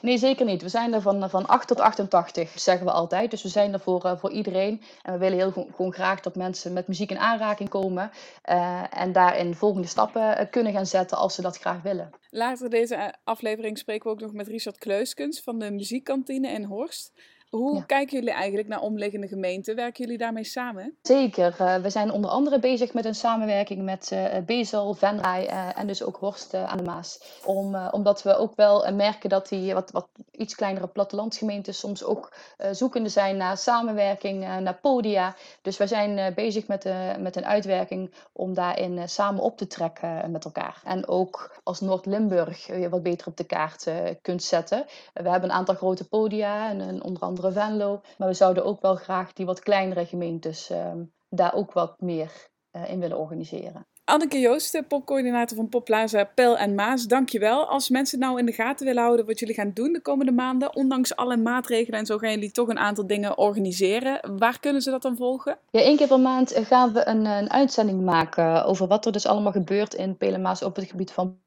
Nee, 0.01 0.17
zeker 0.17 0.45
niet. 0.45 0.61
We 0.61 0.69
zijn 0.69 0.93
er 0.93 1.01
van, 1.01 1.29
van 1.29 1.45
8 1.45 1.67
tot 1.67 1.79
88, 1.79 2.59
zeggen 2.59 2.85
we 2.85 2.91
altijd. 2.91 3.31
Dus 3.31 3.43
we 3.43 3.49
zijn 3.49 3.73
er 3.73 3.79
voor, 3.79 4.05
uh, 4.05 4.17
voor 4.17 4.31
iedereen. 4.31 4.81
En 5.01 5.13
we 5.13 5.19
willen 5.19 5.37
heel 5.37 5.51
gewoon 5.51 5.93
graag 5.93 6.19
dat 6.19 6.35
mensen 6.35 6.73
met 6.73 6.87
muziek 6.87 7.11
in 7.11 7.17
aanraking 7.17 7.69
komen. 7.69 8.11
Uh, 8.49 8.83
en 8.89 9.11
daarin 9.11 9.55
volgende 9.55 9.87
stappen 9.87 10.21
uh, 10.21 10.49
kunnen 10.49 10.73
gaan 10.73 10.85
zetten 10.85 11.17
als 11.17 11.35
ze 11.35 11.41
dat 11.41 11.57
graag 11.57 11.81
willen. 11.81 12.09
Later 12.29 12.69
deze 12.69 13.13
aflevering 13.23 13.77
spreken 13.77 14.03
we 14.03 14.11
ook 14.11 14.21
nog 14.21 14.33
met 14.33 14.47
Richard 14.47 14.77
Kleuskens 14.77 15.41
van 15.41 15.59
de 15.59 15.71
muziekkantine 15.71 16.47
in 16.47 16.63
Horst. 16.63 17.11
Hoe 17.57 17.85
kijken 17.85 18.17
jullie 18.17 18.33
eigenlijk 18.33 18.67
naar 18.67 18.81
omliggende 18.81 19.27
gemeenten? 19.27 19.75
Werken 19.75 20.03
jullie 20.03 20.17
daarmee 20.17 20.43
samen? 20.43 20.97
Zeker. 21.01 21.55
Uh, 21.61 21.75
we 21.75 21.89
zijn 21.89 22.11
onder 22.11 22.29
andere 22.29 22.59
bezig 22.59 22.93
met 22.93 23.05
een 23.05 23.15
samenwerking 23.15 23.83
met 23.83 24.09
uh, 24.13 24.25
Bezel, 24.45 24.93
Venray 24.93 25.45
uh, 25.45 25.79
en 25.79 25.87
dus 25.87 26.03
ook 26.03 26.17
Horst 26.17 26.53
aan 26.53 26.77
de 26.77 26.83
Maas. 26.83 27.39
Om, 27.45 27.75
omdat 27.75 28.23
we 28.23 28.35
ook 28.35 28.55
wel 28.55 28.93
merken 28.93 29.29
dat 29.29 29.49
die 29.49 29.73
wat, 29.73 29.91
wat 29.91 30.07
iets 30.31 30.55
kleinere 30.55 30.87
plattelandsgemeenten 30.87 31.73
soms 31.73 32.03
ook 32.03 32.33
zoekende 32.71 33.09
zijn 33.09 33.37
naar 33.37 33.57
samenwerking, 33.57 34.39
naar 34.39 34.79
podia. 34.81 35.35
Dus 35.61 35.77
wij 35.77 35.87
zijn 35.87 36.33
bezig 36.33 36.67
met, 36.67 36.87
met 37.19 37.35
een 37.35 37.45
uitwerking 37.45 38.13
om 38.31 38.53
daarin 38.53 39.09
samen 39.09 39.43
op 39.43 39.57
te 39.57 39.67
trekken 39.67 40.31
met 40.31 40.45
elkaar. 40.45 40.81
En 40.83 41.07
ook 41.07 41.59
als 41.63 41.79
Noord-Limburg 41.79 42.67
wat 42.89 43.03
beter 43.03 43.27
op 43.27 43.37
de 43.37 43.43
kaart 43.43 43.87
kunt 44.21 44.43
zetten. 44.43 44.85
we 45.13 45.29
hebben 45.29 45.49
een 45.49 45.55
aantal 45.55 45.75
grote 45.75 46.07
podia 46.07 46.69
en 46.69 47.03
onder 47.03 47.21
andere 47.21 47.42
Venlo. 47.51 48.01
Maar 48.17 48.27
we 48.27 48.33
zouden 48.33 48.65
ook 48.65 48.81
wel 48.81 48.95
graag 48.95 49.33
die 49.33 49.45
wat 49.45 49.59
kleinere 49.59 50.05
gemeentes 50.05 50.69
um, 50.69 51.13
daar 51.29 51.53
ook 51.53 51.73
wat 51.73 52.01
meer 52.01 52.31
uh, 52.71 52.89
in 52.89 52.99
willen 52.99 53.17
organiseren. 53.17 53.85
Anneke 54.05 54.39
Joosten, 54.39 54.87
popcoördinator 54.87 55.57
van 55.57 55.69
Popplaza 55.69 56.23
Pel 56.23 56.57
en 56.57 56.75
Maas, 56.75 57.05
dankjewel. 57.05 57.65
Als 57.65 57.89
mensen 57.89 58.19
nou 58.19 58.39
in 58.39 58.45
de 58.45 58.51
gaten 58.51 58.85
willen 58.85 59.03
houden 59.03 59.25
wat 59.25 59.39
jullie 59.39 59.55
gaan 59.55 59.71
doen 59.73 59.93
de 59.93 60.01
komende 60.01 60.31
maanden, 60.31 60.75
ondanks 60.75 61.15
alle 61.15 61.37
maatregelen 61.37 61.99
en 61.99 62.05
zo 62.05 62.17
gaan 62.17 62.29
jullie 62.29 62.51
toch 62.51 62.67
een 62.67 62.79
aantal 62.79 63.07
dingen 63.07 63.37
organiseren. 63.37 64.37
Waar 64.37 64.59
kunnen 64.59 64.81
ze 64.81 64.91
dat 64.91 65.01
dan 65.01 65.15
volgen? 65.15 65.57
Ja, 65.71 65.81
één 65.81 65.97
keer 65.97 66.07
per 66.07 66.19
maand 66.19 66.53
gaan 66.55 66.93
we 66.93 67.07
een, 67.07 67.25
een 67.25 67.51
uitzending 67.51 68.01
maken 68.01 68.65
over 68.65 68.87
wat 68.87 69.05
er 69.05 69.11
dus 69.11 69.25
allemaal 69.25 69.51
gebeurt 69.51 69.93
in 69.93 70.17
Pel 70.17 70.33
en 70.33 70.41
Maas 70.41 70.63
op 70.63 70.75
het 70.75 70.85
gebied 70.85 71.11
van 71.11 71.37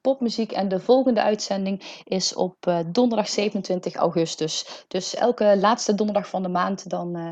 popmuziek. 0.00 0.52
En 0.52 0.68
de 0.68 0.80
volgende 0.80 1.22
uitzending 1.22 2.02
is 2.04 2.34
op 2.34 2.66
uh, 2.68 2.78
donderdag 2.86 3.28
27 3.28 3.94
augustus. 3.94 4.84
Dus 4.88 5.14
elke 5.14 5.56
laatste 5.60 5.94
donderdag 5.94 6.28
van 6.28 6.42
de 6.42 6.48
maand 6.48 6.90
dan 6.90 7.16
uh, 7.16 7.30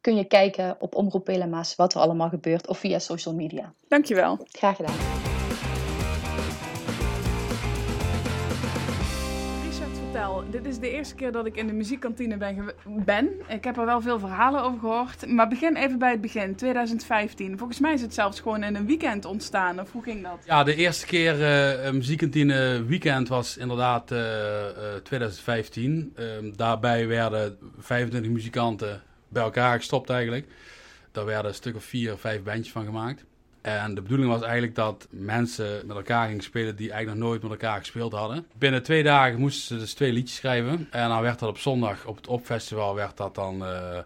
kun 0.00 0.16
je 0.16 0.24
kijken 0.24 0.76
op 0.78 0.94
Omroep 0.94 1.24
Pelema's 1.24 1.76
wat 1.76 1.94
er 1.94 2.00
allemaal 2.00 2.28
gebeurt 2.28 2.66
of 2.68 2.78
via 2.78 2.98
social 2.98 3.34
media. 3.34 3.74
Dankjewel. 3.88 4.38
Graag 4.48 4.76
gedaan. 4.76 5.19
Dit 10.50 10.66
is 10.66 10.78
de 10.78 10.90
eerste 10.90 11.14
keer 11.14 11.32
dat 11.32 11.46
ik 11.46 11.56
in 11.56 11.66
de 11.66 11.72
muziekkantine 11.72 12.36
ben, 12.36 12.72
ben. 12.84 13.28
Ik 13.48 13.64
heb 13.64 13.76
er 13.76 13.84
wel 13.86 14.00
veel 14.00 14.18
verhalen 14.18 14.62
over 14.62 14.78
gehoord. 14.78 15.26
Maar 15.26 15.48
begin 15.48 15.76
even 15.76 15.98
bij 15.98 16.10
het 16.10 16.20
begin, 16.20 16.54
2015. 16.54 17.58
Volgens 17.58 17.78
mij 17.78 17.92
is 17.92 18.00
het 18.00 18.14
zelfs 18.14 18.40
gewoon 18.40 18.62
in 18.62 18.74
een 18.74 18.86
weekend 18.86 19.24
ontstaan. 19.24 19.80
Of 19.80 19.92
hoe 19.92 20.02
ging 20.02 20.22
dat? 20.22 20.38
Ja, 20.46 20.64
de 20.64 20.74
eerste 20.74 21.06
keer 21.06 21.34
uh, 21.84 21.90
muziekkantine 21.90 22.84
weekend 22.84 23.28
was 23.28 23.56
inderdaad 23.56 24.12
uh, 24.12 24.18
uh, 24.18 24.94
2015. 25.02 26.14
daarbij 26.56 27.06
werden 27.06 27.58
25 27.78 28.30
muzikanten 28.30 29.02
bij 29.28 29.42
elkaar 29.42 29.78
gestopt 29.78 30.10
eigenlijk. 30.10 30.46
Daar 31.12 31.24
werden 31.24 31.50
een 31.50 31.54
stuk 31.54 31.76
of 31.76 31.84
vier, 31.84 32.16
vijf 32.16 32.42
bandjes 32.42 32.72
van 32.72 32.84
gemaakt. 32.84 33.24
En 33.60 33.94
de 33.94 34.02
bedoeling 34.02 34.30
was 34.30 34.42
eigenlijk 34.42 34.74
dat 34.74 35.06
mensen 35.10 35.86
met 35.86 35.96
elkaar 35.96 36.26
gingen 36.28 36.42
spelen 36.42 36.76
die 36.76 36.90
eigenlijk 36.90 37.20
nog 37.20 37.28
nooit 37.28 37.42
met 37.42 37.50
elkaar 37.50 37.78
gespeeld 37.78 38.12
hadden. 38.12 38.46
Binnen 38.58 38.82
twee 38.82 39.02
dagen 39.02 39.40
moesten 39.40 39.62
ze 39.62 39.78
dus 39.78 39.94
twee 39.94 40.12
liedjes 40.12 40.36
schrijven. 40.36 40.88
En 40.90 41.08
dan 41.08 41.22
werd 41.22 41.38
dat 41.38 41.48
op 41.48 41.58
zondag 41.58 42.06
op 42.06 42.16
het 42.16 42.26
opfestival 42.26 42.94
werd 42.94 43.16
dat 43.16 43.34
dan 43.34 43.62
uh, 43.62 43.98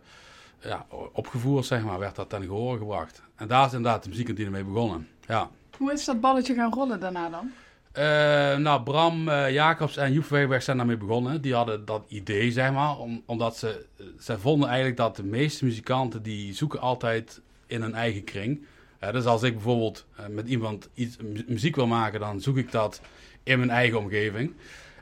ja, 0.61 0.87
opgevoerd, 1.12 1.66
zeg 1.66 1.82
maar, 1.82 1.99
werd 1.99 2.16
dat 2.16 2.28
ten 2.28 2.42
gehoor 2.42 2.78
gebracht. 2.78 3.23
En 3.37 3.49
daar 3.49 3.66
is 3.66 3.73
inderdaad 3.73 4.02
de 4.02 4.08
muziekkantine 4.08 4.50
mee 4.50 4.64
begonnen. 4.64 5.08
Ja. 5.26 5.50
Hoe 5.76 5.92
is 5.92 6.04
dat 6.04 6.20
balletje 6.20 6.54
gaan 6.54 6.73
rollen 6.73 7.00
daarna 7.00 7.28
dan? 7.28 7.52
Uh, 7.99 8.56
nou, 8.56 8.82
Bram 8.82 9.28
uh, 9.28 9.50
Jacobs 9.50 9.96
en 9.96 10.12
Joep 10.12 10.26
Wegenberg 10.28 10.62
zijn 10.62 10.76
daarmee 10.76 10.96
begonnen. 10.96 11.40
Die 11.40 11.54
hadden 11.54 11.84
dat 11.84 12.04
idee, 12.08 12.52
zeg 12.52 12.73
maar, 12.73 12.99
om, 12.99 13.23
omdat 13.26 13.56
ze, 13.56 13.87
ze 14.20 14.38
vonden 14.38 14.68
eigenlijk 14.68 14.96
dat 14.96 15.16
de 15.16 15.25
meeste 15.25 15.64
muzikanten 15.64 16.23
die 16.23 16.54
zoeken 16.54 16.80
altijd 16.80 17.40
in 17.66 17.82
hun 17.82 17.94
eigen 17.94 18.25
kring. 18.25 18.66
Dus 18.98 19.24
als 19.24 19.42
ik 19.42 19.52
bijvoorbeeld 19.52 20.06
met 20.28 20.48
iemand 20.48 20.88
iets 20.94 21.16
muziek 21.46 21.76
wil 21.76 21.86
maken, 21.86 22.20
dan 22.20 22.40
zoek 22.40 22.56
ik 22.56 22.70
dat 22.72 23.00
in 23.42 23.58
mijn 23.58 23.70
eigen 23.70 23.98
omgeving. 23.98 24.54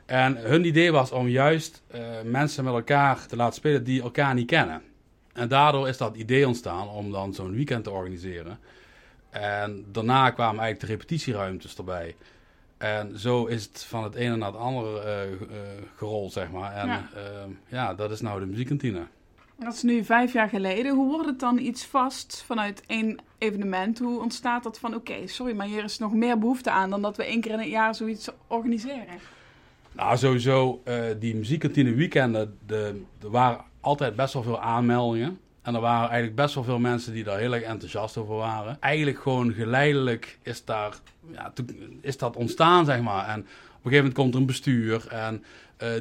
En 0.05 0.37
hun 0.37 0.65
idee 0.65 0.91
was 0.91 1.11
om 1.11 1.27
juist 1.27 1.83
mensen 2.23 2.63
met 2.63 2.73
elkaar 2.73 3.25
te 3.25 3.35
laten 3.35 3.55
spelen 3.55 3.83
die 3.83 4.01
elkaar 4.01 4.33
niet 4.33 4.47
kennen. 4.47 4.81
En 5.33 5.47
daardoor 5.47 5.87
is 5.87 5.97
dat 5.97 6.15
idee 6.15 6.47
ontstaan 6.47 6.89
om 6.89 7.11
dan 7.11 7.33
zo'n 7.33 7.55
weekend 7.55 7.83
te 7.83 7.91
organiseren. 7.91 8.59
En 9.29 9.85
daarna 9.91 10.29
kwamen 10.29 10.61
eigenlijk 10.61 10.79
de 10.79 10.85
repetitieruimtes 10.85 11.77
erbij. 11.77 12.15
En 12.77 13.19
zo 13.19 13.45
is 13.45 13.63
het 13.63 13.83
van 13.83 14.03
het 14.03 14.15
ene 14.15 14.35
naar 14.35 14.51
het 14.51 14.59
andere 14.59 15.03
uh, 15.05 15.31
uh, 15.31 15.57
gerold, 15.95 16.33
zeg 16.33 16.51
maar. 16.51 16.73
En 16.73 16.87
ja. 16.87 17.09
Uh, 17.15 17.53
ja. 17.67 17.93
dat 17.93 18.11
is 18.11 18.21
nou 18.21 18.39
de 18.39 18.45
muziekkantine. 18.45 19.07
Dat 19.55 19.73
is 19.73 19.81
nu 19.81 20.03
vijf 20.03 20.33
jaar 20.33 20.49
geleden. 20.49 20.95
Hoe 20.95 21.11
wordt 21.11 21.25
het 21.25 21.39
dan 21.39 21.57
iets 21.57 21.85
vast 21.85 22.43
vanuit 22.45 22.83
één 22.87 23.17
evenement? 23.37 23.99
Hoe 23.99 24.21
ontstaat 24.21 24.63
dat 24.63 24.79
van, 24.79 24.95
oké, 24.95 25.27
sorry, 25.27 25.55
maar 25.55 25.67
hier 25.67 25.83
is 25.83 25.97
nog 25.97 26.13
meer 26.13 26.39
behoefte 26.39 26.71
aan 26.71 26.89
dan 26.89 27.01
dat 27.01 27.17
we 27.17 27.23
één 27.23 27.41
keer 27.41 27.51
in 27.51 27.59
het 27.59 27.67
jaar 27.67 27.95
zoiets 27.95 28.29
organiseren? 28.47 29.19
Nou, 29.91 30.17
sowieso, 30.17 30.81
die 31.19 31.35
muziekkantine 31.35 31.93
weekenden, 31.93 32.57
de, 32.65 33.01
er 33.21 33.29
waren 33.29 33.63
altijd 33.79 34.15
best 34.15 34.33
wel 34.33 34.43
veel 34.43 34.61
aanmeldingen. 34.61 35.39
En 35.61 35.75
er 35.75 35.81
waren 35.81 36.09
eigenlijk 36.09 36.35
best 36.35 36.55
wel 36.55 36.63
veel 36.63 36.79
mensen 36.79 37.13
die 37.13 37.23
daar 37.23 37.39
heel 37.39 37.53
erg 37.53 37.63
enthousiast 37.63 38.17
over 38.17 38.35
waren. 38.35 38.77
Eigenlijk 38.79 39.19
gewoon 39.19 39.53
geleidelijk 39.53 40.37
is, 40.41 40.65
daar, 40.65 40.93
ja, 41.31 41.53
is 42.01 42.17
dat 42.17 42.35
ontstaan, 42.35 42.85
zeg 42.85 43.01
maar. 43.01 43.27
En 43.27 43.39
op 43.39 43.45
een 43.45 43.91
gegeven 43.91 43.97
moment 43.97 44.13
komt 44.13 44.33
er 44.33 44.39
een 44.39 44.45
bestuur 44.45 45.07
en 45.07 45.43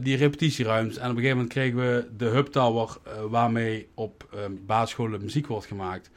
die 0.03 0.17
repetitieruimtes. 0.17 0.97
En 0.97 1.03
op 1.03 1.11
een 1.11 1.17
gegeven 1.17 1.37
moment 1.37 1.53
kregen 1.53 1.79
we 1.79 2.09
de 2.17 2.25
Hub 2.25 2.47
Tower, 2.47 2.97
uh, 3.07 3.13
waarmee 3.31 3.89
op 3.95 4.29
uh, 4.35 4.41
basisscholen 4.67 5.23
muziek 5.23 5.47
wordt 5.47 5.67
gemaakt. 5.67 6.11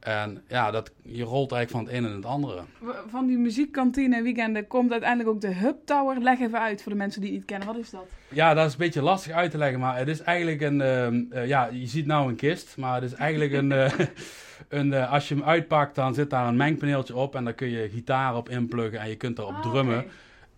En 0.00 0.42
ja, 0.48 0.70
dat, 0.70 0.92
je 1.02 1.22
rolt 1.22 1.52
eigenlijk 1.52 1.70
van 1.70 1.94
het 1.94 2.04
ene 2.04 2.12
in 2.14 2.16
het 2.16 2.30
andere. 2.30 2.60
Van 3.08 3.26
die 3.26 3.38
muziekkantine 3.38 4.22
weekenden 4.22 4.66
komt 4.66 4.90
uiteindelijk 4.90 5.28
ook 5.30 5.40
de 5.40 5.54
Hub 5.54 5.76
Tower. 5.84 6.20
Leg 6.20 6.40
even 6.40 6.60
uit 6.60 6.82
voor 6.82 6.92
de 6.92 6.98
mensen 6.98 7.20
die 7.20 7.30
het 7.30 7.38
niet 7.38 7.48
kennen. 7.48 7.66
Wat 7.66 7.76
is 7.76 7.90
dat? 7.90 8.06
Ja, 8.28 8.54
dat 8.54 8.66
is 8.66 8.72
een 8.72 8.78
beetje 8.78 9.02
lastig 9.02 9.32
uit 9.32 9.50
te 9.50 9.58
leggen. 9.58 9.80
Maar 9.80 9.98
het 9.98 10.08
is 10.08 10.20
eigenlijk 10.20 10.60
een... 10.60 10.80
Uh, 10.80 11.06
uh, 11.42 11.46
ja, 11.46 11.68
je 11.72 11.86
ziet 11.86 12.06
nou 12.06 12.28
een 12.28 12.36
kist. 12.36 12.76
Maar 12.76 12.94
het 12.94 13.12
is 13.12 13.14
eigenlijk 13.14 13.52
een... 13.52 13.70
Uh, 13.70 13.90
een 14.68 14.94
als 14.94 15.28
je 15.28 15.34
hem 15.34 15.44
uitpakt, 15.44 15.94
dan 15.94 16.14
zit 16.14 16.30
daar 16.30 16.48
een 16.48 16.56
mengpaneeltje 16.56 17.16
op. 17.16 17.34
En 17.34 17.44
daar 17.44 17.54
kun 17.54 17.68
je 17.68 17.88
gitaar 17.88 18.36
op 18.36 18.48
inpluggen. 18.48 19.00
En 19.00 19.08
je 19.08 19.16
kunt 19.16 19.38
erop 19.38 19.54
Ah, 19.54 19.62
drummen. 19.62 20.04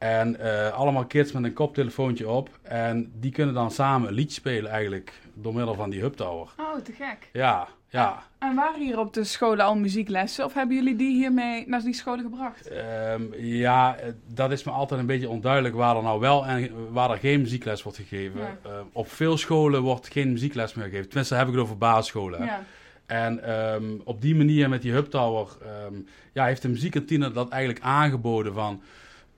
En 0.00 0.40
allemaal 0.72 1.06
kids 1.06 1.32
met 1.32 1.44
een 1.44 1.52
koptelefoontje 1.52 2.28
op. 2.28 2.48
En 2.62 3.12
die 3.14 3.32
kunnen 3.32 3.54
dan 3.54 3.70
samen 3.70 4.08
een 4.08 4.14
liedje 4.14 4.34
spelen 4.34 4.70
eigenlijk. 4.70 5.12
Door 5.34 5.54
middel 5.54 5.74
van 5.74 5.90
die 5.90 6.00
Hub 6.00 6.14
Tower. 6.14 6.48
Oh, 6.56 6.76
te 6.82 6.92
gek. 6.92 7.28
Ja, 7.32 7.68
ja. 7.90 8.22
En 8.38 8.54
waren 8.54 8.80
hier 8.80 8.98
op 8.98 9.14
de 9.14 9.24
scholen 9.24 9.64
al 9.64 9.76
muzieklessen? 9.76 10.44
Of 10.44 10.54
hebben 10.54 10.76
jullie 10.76 10.96
die 10.96 11.16
hiermee 11.16 11.68
naar 11.68 11.82
die 11.82 11.94
scholen 11.94 12.24
gebracht? 12.24 12.68
Ehm, 12.68 13.22
ja, 13.38 13.96
eh, 13.96 14.12
dat 14.26 14.50
is 14.50 14.64
me 14.64 14.70
altijd 14.70 15.00
een 15.00 15.06
beetje 15.06 15.28
onduidelijk 15.28 15.74
waar 15.74 15.96
er 15.96 16.02
nou 16.02 16.20
wel 16.20 16.46
en 16.46 16.92
waar 16.92 17.10
er 17.10 17.18
geen 17.18 17.40
muziekles 17.40 17.82
wordt 17.82 17.98
gegeven. 17.98 18.40
Ja. 18.40 18.58
Ehm, 18.62 18.84
op 18.92 19.10
veel 19.10 19.38
scholen 19.38 19.82
wordt 19.82 20.08
geen 20.08 20.32
muziekles 20.32 20.74
meer 20.74 20.84
gegeven. 20.84 21.06
Tenminste, 21.06 21.34
heb 21.34 21.46
ik 21.46 21.52
het 21.52 21.62
over 21.62 21.78
basisscholen. 21.78 22.44
Ja. 22.44 22.64
En 23.06 23.44
ehm, 23.44 23.84
op 24.04 24.20
die 24.20 24.36
manier 24.36 24.68
met 24.68 24.82
die 24.82 24.92
Hub 24.92 25.06
Tower 25.06 25.48
ehm, 25.62 25.94
ja, 26.32 26.44
heeft 26.44 26.62
de 26.62 26.68
muziekkantine 26.68 27.32
dat 27.32 27.48
eigenlijk 27.48 27.84
aangeboden 27.84 28.54
van... 28.54 28.82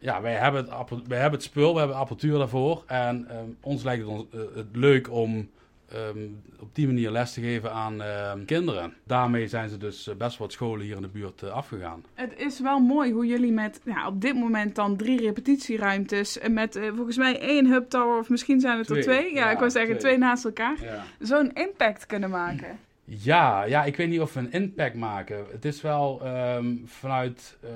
Ja, 0.03 0.21
wij 0.21 0.35
hebben 0.35 0.65
het, 0.65 1.07
wij 1.07 1.19
hebben 1.21 1.39
het 1.39 1.49
spul, 1.49 1.73
we 1.73 1.79
hebben 1.79 1.97
apparatuur 1.97 2.39
daarvoor. 2.39 2.83
En 2.87 3.27
ehm, 3.29 3.45
ons 3.61 3.83
lijkt 3.83 4.03
het, 4.03 4.11
ons, 4.11 4.25
eh, 4.33 4.41
het 4.55 4.67
leuk 4.73 5.11
om 5.11 5.51
ehm, 5.89 6.19
op 6.61 6.75
die 6.75 6.87
manier 6.87 7.11
les 7.11 7.33
te 7.33 7.41
geven 7.41 7.73
aan 7.73 8.03
ehm, 8.03 8.45
kinderen. 8.45 8.95
Daarmee 9.05 9.49
zijn 9.49 9.69
ze 9.69 9.77
dus 9.79 10.09
eh, 10.09 10.15
best 10.15 10.39
wat 10.39 10.53
scholen 10.53 10.85
hier 10.85 10.97
in 10.97 11.03
de 11.03 11.09
buurt 11.09 11.43
eh, 11.43 11.51
afgegaan. 11.51 12.05
Het 12.15 12.33
is 12.37 12.61
wel 12.61 12.79
mooi 12.79 13.13
hoe 13.13 13.27
jullie 13.27 13.53
met 13.53 13.81
ja, 13.85 14.07
op 14.07 14.21
dit 14.21 14.35
moment 14.35 14.75
dan 14.75 14.97
drie 14.97 15.21
repetitieruimtes. 15.21 16.39
En 16.39 16.53
met 16.53 16.81
volgens 16.95 17.17
mij 17.17 17.41
één 17.41 17.67
hub 17.67 17.89
tower, 17.89 18.19
of 18.19 18.29
misschien 18.29 18.61
zijn 18.61 18.79
het 18.79 18.89
er 18.91 19.03
Twee. 19.03 19.19
twee. 19.19 19.35
Ja, 19.35 19.45
Ja, 19.45 19.51
ik 19.51 19.59
wou 19.59 19.71
zeggen 19.71 19.99
twee. 19.99 20.13
twee 20.13 20.19
naast 20.19 20.45
elkaar. 20.45 20.77
Ja. 20.83 21.05
Zo'n 21.19 21.53
impact 21.53 22.07
kunnen 22.07 22.31
maken. 22.31 22.79
Ja, 23.19 23.65
ja, 23.65 23.85
ik 23.85 23.97
weet 23.97 24.09
niet 24.09 24.21
of 24.21 24.33
we 24.33 24.41
een 24.41 24.53
impact 24.53 24.95
maken. 24.95 25.45
Het 25.51 25.65
is 25.65 25.81
wel 25.81 26.21
ehm, 26.25 26.75
vanuit 26.85 27.57
eh, 27.61 27.71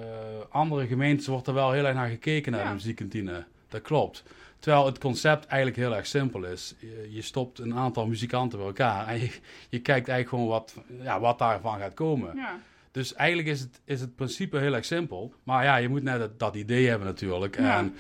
andere 0.49 0.87
gemeentes 0.87 1.27
wordt 1.27 1.47
er 1.47 1.55
wel 1.55 1.73
heel 1.73 1.85
erg 1.85 1.95
naar 1.95 2.09
gekeken 2.09 2.53
naar 2.53 2.61
Ja. 2.61 2.69
de 2.69 2.75
muziekkantine. 2.75 3.45
Dat 3.69 3.83
klopt. 3.83 4.23
Terwijl 4.59 4.87
het 4.87 4.99
concept 4.99 5.47
eigenlijk 5.47 5.81
heel 5.81 5.95
erg 5.97 6.07
simpel 6.07 6.45
is. 6.45 6.75
Je, 6.79 7.09
je 7.11 7.23
stopt 7.23 7.59
een 7.59 7.75
aantal 7.75 8.07
muzikanten 8.07 8.59
bij 8.59 8.67
elkaar 8.67 9.07
en 9.07 9.21
je, 9.21 9.31
je 9.69 9.81
kijkt 9.81 10.09
eigenlijk 10.09 10.29
gewoon 10.29 10.47
wat, 10.47 10.75
ja, 11.03 11.21
wat 11.21 11.39
daarvan 11.39 11.79
gaat 11.79 11.95
komen. 11.95 12.37
Ja. 12.37 12.59
Dus 12.91 13.15
eigenlijk 13.15 13.49
is 13.49 13.61
het, 13.61 13.81
is 13.85 14.01
het 14.01 14.17
principe 14.17 14.59
heel 14.59 14.75
erg 14.75 14.85
simpel. 14.85 15.33
Maar 15.43 15.65
ja, 15.65 15.77
je 15.77 15.89
moet 15.89 16.03
net 16.03 16.19
dat, 16.19 16.39
dat 16.39 16.55
idee 16.57 16.89
hebben 16.89 17.07
natuurlijk. 17.09 17.59
Ja. 17.59 17.79
En 17.79 17.95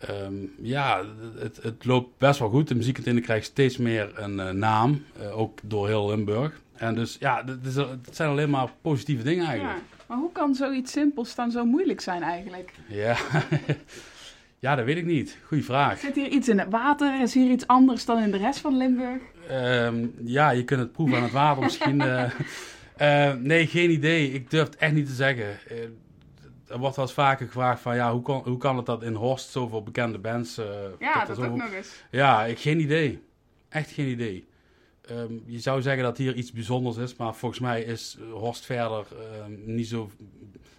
ehm, 0.00 0.34
ja, 0.62 1.04
het, 1.38 1.62
het 1.62 1.84
loopt 1.84 2.18
best 2.18 2.38
wel 2.38 2.48
goed. 2.48 2.68
De 2.68 2.74
muziekkantine 2.74 3.20
krijgt 3.20 3.46
steeds 3.46 3.76
meer 3.76 4.10
een 4.18 4.40
eh, 4.40 4.50
naam. 4.50 5.04
eh, 5.20 5.38
ook 5.38 5.58
door 5.62 5.86
heel 5.88 6.08
Limburg. 6.08 6.60
En 6.76 6.94
dus 6.94 7.16
ja, 7.20 7.44
het, 7.44 8.16
zijn 8.16 8.30
alleen 8.30 8.50
maar 8.50 8.68
positieve 8.80 9.22
dingen 9.22 9.44
ja. 9.44 9.50
eigenlijk. 9.50 9.78
Maar 10.06 10.18
hoe 10.18 10.32
kan 10.32 10.54
zoiets 10.54 10.92
simpels 10.92 11.34
dan 11.34 11.50
zo 11.50 11.64
moeilijk 11.64 12.00
zijn 12.00 12.22
eigenlijk? 12.22 12.72
Ja, 12.86 13.16
ja. 14.58 14.74
dat 14.74 14.84
weet 14.84 14.96
ik 14.96 15.04
niet. 15.04 15.38
Goeie 15.44 15.64
vraag. 15.64 15.98
Zit 15.98 16.14
hier 16.14 16.28
iets 16.28 16.48
in 16.48 16.58
het 16.58 16.70
water? 16.70 17.20
Is 17.20 17.34
hier 17.34 17.50
iets 17.50 17.66
anders 17.66 18.04
dan 18.04 18.18
in 18.22 18.30
de 18.30 18.36
rest 18.36 18.58
van 18.58 18.76
Limburg? 18.76 19.22
Ehm, 19.48 20.06
ja, 20.24 20.50
je 20.50 20.64
kunt 20.64 20.80
het 20.80 20.92
proeven 20.92 21.16
aan 21.16 21.22
het 21.22 21.32
water 21.32 21.62
misschien. 21.62 22.00
eh. 22.10 22.30
Eh, 22.96 23.34
nee, 23.34 23.66
geen 23.66 23.90
idee. 23.90 24.32
Ik 24.32 24.50
durf 24.50 24.66
het 24.66 24.76
echt 24.76 24.92
niet 24.92 25.06
te 25.06 25.14
zeggen. 25.14 25.58
Eh, 25.68 25.76
er 26.68 26.78
wordt 26.78 26.96
wel 26.96 27.04
eens 27.04 27.14
vaker 27.14 27.46
gevraagd 27.46 27.80
van 27.80 27.94
ja, 27.94 28.12
hoe, 28.12 28.22
kan 28.22 28.42
hoe 28.44 28.58
kan 28.58 28.76
het 28.76 28.86
dat 28.86 29.02
in 29.02 29.14
Horst 29.14 29.50
zoveel 29.50 29.82
bekende 29.82 30.18
bands... 30.18 30.60
Ja, 30.98 31.24
dat 31.24 31.36
zoveel- 31.36 31.52
ook 31.52 31.58
nog 31.58 31.72
eens. 31.72 32.02
Ja, 32.10 32.44
ik, 32.44 32.58
geen 32.58 32.80
idee. 32.80 33.22
Echt 33.68 33.90
geen 33.90 34.08
idee. 34.08 34.48
Ehm, 35.06 35.32
je 35.44 35.58
zou 35.58 35.82
zeggen 35.82 36.02
dat 36.02 36.18
hier 36.18 36.34
iets 36.34 36.52
bijzonders 36.52 36.96
is, 36.96 37.16
maar 37.16 37.34
volgens 37.34 37.60
mij 37.60 37.82
is 37.82 38.16
eh, 38.20 38.32
Horst 38.32 38.64
verder 38.64 39.06
ehm, 39.10 39.74
niet 39.74 39.88
zo 39.88 40.10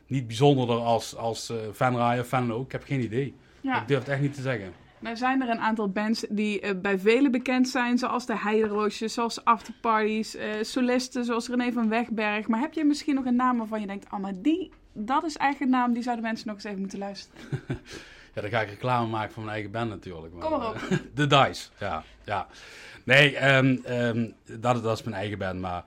niet 0.08 0.28
bijzonderder 0.28 0.76
als, 0.76 1.16
als 1.16 1.50
eh 1.50 1.58
Venray 1.72 2.20
of 2.20 2.28
Venlo. 2.28 2.62
Ik 2.62 2.72
heb 2.72 2.84
geen 2.84 3.02
idee. 3.02 3.36
Ja. 3.62 3.82
Ik 3.82 3.88
durf 3.88 4.00
het 4.00 4.10
echt 4.10 4.22
niet 4.22 4.34
te 4.34 4.42
zeggen. 4.42 4.74
Nou 5.00 5.16
zijn 5.16 5.42
er 5.42 5.50
een 5.50 5.60
aantal 5.60 5.90
bands 5.90 6.26
die 6.30 6.60
eh, 6.60 6.76
bij 6.82 7.00
velen 7.00 7.32
bekend 7.32 7.70
zijn, 7.70 7.98
zoals 7.98 8.26
de 8.26 8.38
Heideroosjes, 8.38 9.14
zoals 9.14 9.46
Afterparties, 9.46 10.36
eh 10.36 10.50
solisten 10.62 11.26
zoals 11.26 11.48
René 11.48 11.72
van 11.72 11.90
Wegberg. 11.90 12.48
Maar 12.48 12.60
heb 12.60 12.74
je 12.74 12.86
misschien 12.86 13.16
nog 13.16 13.26
een 13.26 13.36
naam 13.36 13.58
waarvan 13.58 13.82
je 13.82 13.88
denkt, 13.88 14.06
oh 14.14 14.20
maar 14.20 14.42
die, 14.42 14.72
dat 14.94 15.24
is 15.24 15.38
eigenlijk 15.38 15.72
een 15.72 15.78
naam, 15.80 15.94
die 15.94 16.04
zouden 16.04 16.26
mensen 16.26 16.48
nog 16.48 16.56
eens 16.56 16.66
even 16.66 16.80
moeten 16.80 17.00
luisteren. 17.00 17.42
Ja, 18.38 18.44
dan 18.44 18.52
ga 18.52 18.62
ik 18.62 18.70
reclame 18.70 19.08
maken 19.08 19.34
voor 19.34 19.44
mijn 19.44 19.54
eigen 19.56 19.72
band 19.72 19.90
natuurlijk. 19.90 20.40
Kom 20.40 20.50
maar 20.52 20.70
op. 20.70 20.76
eh, 20.76 20.98
De 21.14 21.28
Dice, 21.28 21.70
ja. 21.80 22.04
ja. 22.26 22.48
Nee, 23.04 23.36
ehm, 23.36 23.78
ehm, 23.84 24.30
dat, 24.60 24.84
dat 24.84 24.98
is 24.98 25.04
mijn 25.04 25.16
eigen 25.16 25.38
band, 25.38 25.60
maar... 25.60 25.84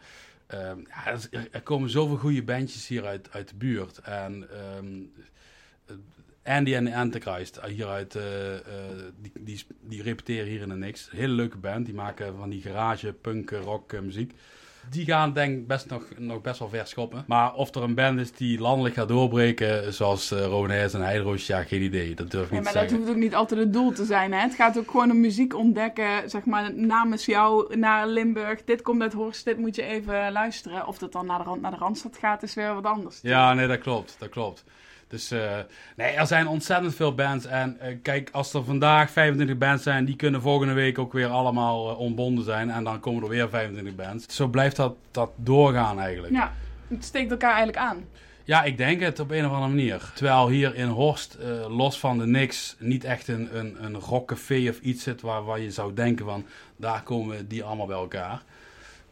ehm, 0.47 0.79
ja, 0.79 1.17
er, 1.51 1.63
komen 1.63 1.91
zoveel 1.91 2.17
goede 2.17 2.43
bandjes 2.43 2.89
hier 2.89 3.07
uit, 3.07 3.29
uit 3.33 3.49
de 3.49 3.55
buurt. 3.55 3.99
En 3.99 4.49
Andy 6.45 6.75
en 6.75 6.85
de 6.85 6.95
Antichrist, 6.95 7.57
eh, 7.57 7.71
hier 7.71 7.87
uit, 7.87 8.15
eh, 8.15 8.25
die, 9.21 9.33
die, 9.35 9.65
die 9.81 10.03
repeteren 10.03 10.47
hier 10.47 10.61
in 10.61 10.69
de 10.69 10.75
niks. 10.75 11.09
Hele 11.11 11.33
leuke 11.33 11.57
band, 11.59 11.85
die 11.87 11.95
maken 11.95 12.37
van 12.37 12.51
die 12.51 12.63
garage, 12.63 13.13
punk, 13.13 13.51
rock 13.51 14.01
muziek. 14.01 14.35
Die 14.89 15.05
gaan 15.05 15.33
denk 15.33 15.59
ik 15.59 15.67
best 15.67 15.89
nog, 15.89 16.05
nog 16.17 16.41
best 16.41 16.59
wel 16.59 16.69
ver 16.69 16.87
schoppen. 16.87 17.25
Maar 17.27 17.55
of 17.55 17.75
er 17.75 17.83
een 17.83 17.95
band 17.95 18.21
is 18.21 18.33
die 18.33 18.61
landelijk 18.61 18.95
gaat 18.95 19.09
doorbreken, 19.09 19.95
zoals 19.95 20.33
uh, 20.33 20.95
en 20.95 21.01
Heideroos, 21.03 21.47
ja, 21.47 21.63
geen 21.63 21.83
idee. 21.83 22.15
Dat 22.15 22.31
durf 22.31 22.45
ik 22.45 22.51
Ja, 22.51 22.55
niet 22.55 22.65
maar 22.65 22.73
te 22.73 22.79
dat 22.79 22.89
zeggen. 22.89 22.97
hoeft 22.99 23.11
ook 23.11 23.23
niet 23.23 23.35
altijd 23.35 23.61
het 23.61 23.73
doel 23.73 23.93
te 23.93 24.05
zijn. 24.05 24.33
Hè? 24.33 24.41
Het 24.41 24.55
gaat 24.55 24.79
ook 24.79 24.91
gewoon 24.91 25.11
om 25.11 25.21
muziek 25.21 25.55
ontdekken, 25.55 26.31
zeg 26.31 26.45
maar, 26.45 26.75
namens 26.75 27.25
jou 27.25 27.77
naar 27.77 28.07
Limburg. 28.07 28.65
Dit 28.65 28.83
komt 28.83 29.03
uit 29.03 29.13
Horst, 29.13 29.45
dit 29.45 29.59
moet 29.59 29.77
je 29.77 29.83
even 29.83 30.33
luisteren. 30.33 30.87
Of 30.87 30.99
dat 30.99 31.13
dan 31.13 31.27
naar 31.27 31.39
de, 31.39 31.45
rand, 31.45 31.61
naar 31.61 31.71
de 31.71 31.77
Randstad 31.77 32.17
gaat, 32.17 32.43
is 32.43 32.55
weer 32.55 32.75
wat 32.75 32.85
anders. 32.85 33.19
Ja, 33.23 33.55
nee, 33.55 33.67
dat 33.67 33.79
klopt. 33.79 34.17
Dat 34.19 34.29
klopt. 34.29 34.65
Dus 35.11 35.31
eh, 35.31 35.59
nee, 35.97 36.13
er 36.13 36.27
zijn 36.27 36.49
ontzettend 36.49 36.95
veel 36.95 37.15
bands. 37.15 37.47
En 37.47 37.81
eh, 37.81 37.97
kijk, 38.03 38.29
als 38.33 38.55
er 38.55 38.65
vandaag 38.65 39.11
25 39.11 39.59
bands 39.59 39.83
zijn, 39.83 40.05
die 40.05 40.17
kunnen 40.17 40.41
volgende 40.41 40.73
week 40.73 40.99
ook 40.99 41.13
weer 41.13 41.29
allemaal 41.29 41.91
eh, 41.91 41.99
ontbonden 41.99 42.45
zijn. 42.45 42.71
En 42.71 42.85
dan 42.85 43.01
komen 43.01 43.23
er 43.23 43.29
weer 43.29 43.49
25 43.49 43.95
bands. 43.95 44.37
Zo 44.37 44.47
blijft 44.47 44.77
dat, 44.77 44.95
dat 45.11 45.31
doorgaan 45.37 46.01
eigenlijk. 46.01 46.33
Ja, 46.33 46.53
het 46.89 47.05
steekt 47.05 47.31
elkaar 47.31 47.55
eigenlijk 47.55 47.79
aan. 47.79 48.05
Ja, 48.45 48.63
ik 48.63 48.77
denk 48.77 49.01
het 49.01 49.21
op 49.21 49.31
een 49.31 49.47
of 49.47 49.53
andere 49.53 49.69
manier. 49.69 50.13
Terwijl 50.15 50.49
hier 50.49 50.75
in 50.75 50.89
Horst, 50.89 51.39
los 51.69 51.99
van 51.99 52.19
de 52.19 52.27
niks, 52.27 52.77
niet 52.79 53.05
echt 53.05 53.29
een, 53.29 53.59
een, 53.59 53.85
een 53.85 53.97
rockcafé 53.97 54.69
of 54.69 54.81
iets 54.81 55.03
zit 55.03 55.21
waar, 55.21 55.45
waar 55.45 55.61
je 55.61 55.71
zou 55.71 55.95
denken 55.95 56.25
van, 56.25 56.45
daar 56.77 57.03
komen 57.03 57.49
die 57.49 57.65
allemaal 57.65 57.87
bij 57.87 57.97
elkaar. 57.97 58.43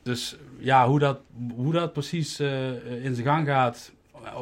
Dus 0.02 0.36
ja, 0.58 0.88
hoe 0.88 0.98
dat, 0.98 1.20
hoe 1.54 1.72
dat 1.72 1.92
precies 1.92 2.40
in 2.40 3.14
zijn 3.14 3.26
gang 3.26 3.46
gaat 3.46 3.92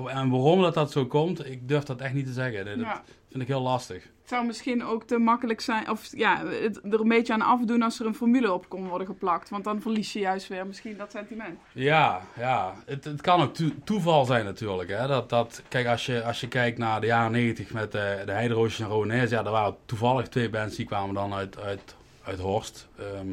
en 0.07 0.31
waarom 0.31 0.63
dat, 0.63 0.75
dat 0.75 0.93
zo 0.93 1.07
komt, 1.07 1.47
ik 1.47 1.69
durf 1.69 1.83
dat 1.85 2.01
echt 2.01 2.15
niet 2.15 2.27
te 2.27 2.33
zeggen. 2.33 2.65
Dat 2.65 2.79
Ja. 2.79 3.03
vind 3.31 3.43
ik 3.43 3.49
heel 3.49 3.61
lastig. 3.63 4.03
Het 4.03 4.35
zou 4.35 4.47
misschien 4.47 4.85
ook 4.85 5.05
te 5.05 5.19
makkelijk 5.19 5.61
zijn, 5.61 5.91
of 5.91 6.09
ja, 6.17 6.47
het 6.47 6.81
er 6.93 7.01
een 7.01 7.09
beetje 7.09 7.33
aan 7.33 7.43
afdoen 7.43 7.83
als 7.83 8.01
er 8.01 8.07
een 8.07 8.15
formule 8.15 8.53
op 8.53 8.69
kon 8.69 8.89
worden 8.89 9.07
geplakt. 9.07 9.49
Want 9.49 9.65
dan 9.65 9.81
verlies 9.81 10.13
je 10.13 10.19
juist 10.19 10.49
weer 10.49 10.67
misschien 10.67 10.97
dat 10.97 11.11
sentiment. 11.11 11.59
Ja, 11.73 12.21
ja. 12.39 12.75
Het, 12.87 13.05
het 13.05 13.21
kan 13.21 13.41
ook 13.43 13.55
toe- 13.55 13.75
toeval 13.85 14.25
zijn 14.25 14.45
natuurlijk. 14.45 14.91
Hè? 14.91 15.07
Dat, 15.07 15.29
dat, 15.29 15.63
kijk, 15.69 15.87
als 15.87 16.07
je, 16.07 16.25
als 16.25 16.41
je 16.41 16.49
kijkt 16.49 16.79
naar 16.79 17.01
de 17.01 17.07
jaren 17.07 17.33
90 17.33 17.73
met 17.73 17.93
de, 17.93 18.23
de 18.25 18.33
Heideroosjes 18.33 18.81
en 18.81 18.87
Ronees, 18.93 19.31
ja, 19.31 19.45
er 19.45 19.51
waren 19.51 19.77
toevallig 19.85 20.29
twee 20.29 20.51
bands 20.51 20.77
die 20.77 20.87
kwamen 20.87 21.15
dan 21.15 21.35
uit, 21.35 21.61
uit, 21.61 21.97
uit 22.25 22.39
Horst. 22.41 22.89
Ehm, 22.99 23.27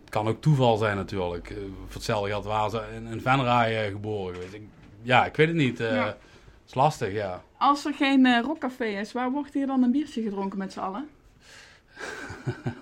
het 0.00 0.10
kan 0.10 0.28
ook 0.28 0.40
toeval 0.40 0.76
zijn 0.76 0.96
natuurlijk. 0.96 1.50
Eh, 1.50 1.56
voor 1.86 1.94
hetzelfde 1.94 2.28
geld 2.30 2.44
waren 2.44 2.70
ze 2.70 2.82
in, 2.94 3.06
in 3.06 3.20
Venray 3.20 3.84
eh, 3.84 3.90
geboren 3.90 4.34
geweest. 4.34 4.54
Ik, 4.54 4.62
ja, 5.08 5.26
ik 5.26 5.36
weet 5.36 5.46
het 5.46 5.56
niet. 5.56 5.78
Ja. 5.78 6.06
Het 6.06 6.16
is 6.66 6.74
lastig, 6.74 7.12
ja. 7.12 7.42
Als 7.56 7.84
er 7.84 7.94
geen 7.94 8.26
eh, 8.26 8.40
rockcafé 8.42 8.84
is, 8.84 9.12
waar 9.12 9.30
wordt 9.30 9.54
hier 9.54 9.66
dan 9.66 9.82
een 9.82 9.90
biertje 9.90 10.22
gedronken 10.22 10.58
met 10.58 10.72
z'n 10.72 10.78
allen? 10.80 11.08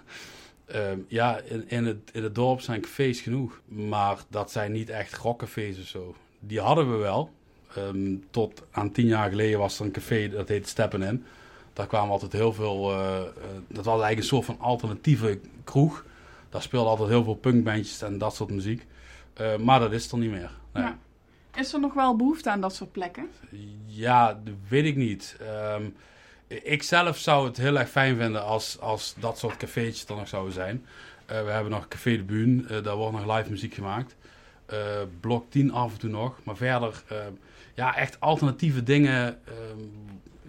Ehm, 0.66 0.98
ja, 1.08 1.38
in, 1.38 1.64
in, 1.68 1.86
het, 1.86 2.10
in 2.12 2.22
het 2.22 2.34
dorp 2.34 2.60
zijn 2.60 2.80
cafés 2.80 3.20
genoeg. 3.20 3.60
Maar 3.64 4.18
dat 4.28 4.50
zijn 4.50 4.72
niet 4.72 4.90
echt 4.90 5.16
rockcafés 5.16 5.78
of 5.78 5.86
zo. 5.86 6.14
Die 6.38 6.60
hadden 6.60 6.90
we 6.90 6.96
wel. 6.96 7.30
Ehm, 7.74 8.16
tot 8.30 8.62
aan 8.70 8.92
tien 8.92 9.06
jaar 9.06 9.28
geleden 9.30 9.58
was 9.58 9.78
er 9.78 9.84
een 9.84 9.90
café, 9.90 10.28
dat 10.28 10.48
heet 10.48 10.68
Steppen 10.68 11.02
In. 11.02 11.24
Daar 11.72 11.86
kwamen 11.86 12.10
altijd 12.10 12.32
heel 12.32 12.52
veel... 12.52 12.92
eh, 12.92 13.22
dat 13.68 13.84
was 13.84 14.00
eigenlijk 14.00 14.18
een 14.18 14.22
soort 14.22 14.44
van 14.44 14.60
alternatieve 14.60 15.40
kroeg. 15.64 16.04
Daar 16.48 16.62
speelden 16.62 16.90
altijd 16.90 17.08
heel 17.08 17.24
veel 17.24 17.34
punkbandjes 17.34 18.02
en 18.02 18.18
dat 18.18 18.34
soort 18.34 18.50
muziek. 18.50 18.86
Eh, 19.34 19.56
maar 19.56 19.80
dat 19.80 19.92
is 19.92 20.12
er 20.12 20.18
niet 20.18 20.30
meer. 20.30 20.50
Nee. 20.72 20.82
Ja. 20.82 20.98
Is 21.56 21.72
er 21.72 21.80
nog 21.80 21.94
wel 21.94 22.16
behoefte 22.16 22.50
aan 22.50 22.60
dat 22.60 22.74
soort 22.74 22.92
plekken? 22.92 23.28
Ja, 23.86 24.26
dat 24.44 24.54
weet 24.68 24.84
ik 24.84 24.96
niet. 24.96 25.36
Ehm, 25.40 25.82
ik 26.46 26.82
zelf 26.82 27.18
zou 27.18 27.46
het 27.46 27.56
heel 27.56 27.78
erg 27.78 27.88
fijn 27.90 28.16
vinden 28.16 28.44
als, 28.44 28.80
als 28.80 29.14
dat 29.18 29.38
soort 29.38 29.56
cafeetjes 29.56 30.04
er 30.08 30.16
nog 30.16 30.28
zouden 30.28 30.52
zijn. 30.52 30.86
Eh, 31.26 31.44
we 31.44 31.50
hebben 31.50 31.70
nog 31.72 31.88
Café 31.88 32.16
de 32.16 32.22
Buun, 32.22 32.66
eh, 32.68 32.82
daar 32.82 32.96
wordt 32.96 33.16
nog 33.16 33.36
live 33.36 33.50
muziek 33.50 33.74
gemaakt. 33.74 34.16
Eh, 34.66 34.78
Blok 35.20 35.50
10 35.50 35.72
af 35.72 35.92
en 35.92 35.98
toe 35.98 36.10
nog. 36.10 36.40
Maar 36.44 36.56
verder, 36.56 37.02
ehm, 37.08 37.32
ja, 37.74 37.96
echt 37.96 38.20
alternatieve 38.20 38.82
dingen 38.82 39.38
ehm, 39.44 39.80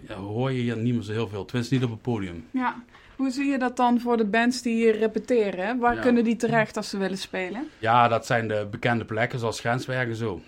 ja, 0.08 0.14
hoor 0.14 0.52
je 0.52 0.60
hier 0.60 0.76
niet 0.76 0.94
meer 0.94 1.02
zo 1.02 1.12
heel 1.12 1.28
veel. 1.28 1.44
Tenminste 1.44 1.74
niet 1.74 1.84
op 1.84 1.90
het 1.90 2.02
podium. 2.02 2.46
Ja. 2.50 2.82
Hoe 3.16 3.30
zie 3.30 3.46
je 3.50 3.58
dat 3.58 3.76
dan 3.76 4.00
voor 4.00 4.16
de 4.16 4.24
bands 4.24 4.62
die 4.62 4.74
hier 4.74 4.98
repeteren? 4.98 5.78
Waar 5.78 5.94
Ja. 5.94 6.00
kunnen 6.00 6.24
die 6.24 6.36
terecht 6.36 6.76
als 6.76 6.88
ze 6.88 6.98
willen 6.98 7.18
spelen? 7.18 7.68
Ja, 7.78 8.08
dat 8.08 8.26
zijn 8.26 8.48
de 8.48 8.66
bekende 8.70 9.04
plekken 9.04 9.38
zoals 9.38 9.60
Grenswerken 9.60 10.16
zo. 10.16 10.40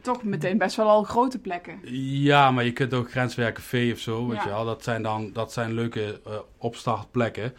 Toch 0.00 0.22
meteen 0.22 0.58
best 0.58 0.76
wel 0.76 0.88
al 0.88 1.02
grote 1.02 1.38
plekken. 1.38 1.78
Ja, 2.22 2.50
maar 2.50 2.64
je 2.64 2.72
kunt 2.72 2.94
ook 2.94 3.10
Grenswerk 3.10 3.54
Café 3.54 3.90
of 3.92 3.98
zo, 3.98 4.26
weet 4.26 4.36
Ja. 4.36 4.42
je 4.42 4.48
wel. 4.48 4.64
Dat 4.64 4.82
zijn 4.82 5.02
dan 5.02 5.30
dat 5.32 5.52
zijn 5.52 5.72
leuke 5.72 6.20
eh, 6.26 6.32
opstartplekken. 6.58 7.54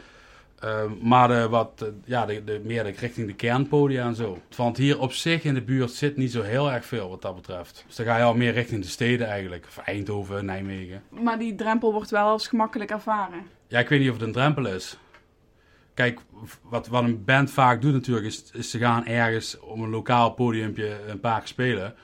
Ehm, 0.60 0.92
maar 1.02 1.28
de, 1.28 1.50
wat, 1.50 1.86
ja, 2.06 2.26
de, 2.26 2.44
de, 2.44 2.62
meer 2.64 2.92
richting 2.92 3.28
de 3.28 3.34
kernpodia 3.34 4.06
en 4.06 4.16
zo. 4.16 4.38
Want 4.56 4.78
hier 4.78 5.00
op 5.00 5.14
zich 5.14 5.44
in 5.44 5.54
de 5.54 5.62
buurt 5.62 5.92
zit 5.92 6.18
niet 6.18 6.32
zo 6.32 6.42
heel 6.42 6.72
erg 6.72 6.86
veel 6.86 7.10
wat 7.10 7.22
dat 7.22 7.36
betreft. 7.36 7.84
Dus 7.88 7.96
dan 7.96 8.06
ga 8.06 8.18
je 8.18 8.24
al 8.24 8.34
meer 8.36 8.54
richting 8.54 8.82
de 8.82 8.88
steden 8.88 9.28
eigenlijk. 9.28 9.66
Of 9.68 9.78
Eindhoven, 9.78 10.46
Nijmegen. 10.46 11.04
Maar 11.10 11.40
die 11.40 11.56
drempel 11.56 11.94
wordt 11.94 12.10
wel 12.10 12.28
als 12.28 12.48
gemakkelijk 12.48 12.92
ervaren. 12.92 13.42
Ja, 13.68 13.80
ik 13.80 13.90
weet 13.90 14.00
niet 14.00 14.10
of 14.10 14.16
het 14.16 14.26
een 14.26 14.32
drempel 14.34 14.68
is. 14.68 14.98
Kijk, 15.94 16.20
wat, 16.62 16.88
wat 16.88 17.04
een 17.04 17.24
band 17.24 17.52
vaak 17.52 17.82
doet 17.82 17.94
natuurlijk, 17.94 18.26
is, 18.26 18.44
is 18.54 18.70
ze 18.70 18.78
gaan 18.78 19.06
ergens 19.06 19.60
op 19.60 19.78
een 19.80 19.90
lokaal 19.90 20.32
podiumpje 20.32 20.98
een 21.08 21.20
paar 21.20 21.40
keer 21.40 21.48
spelen. 21.48 21.96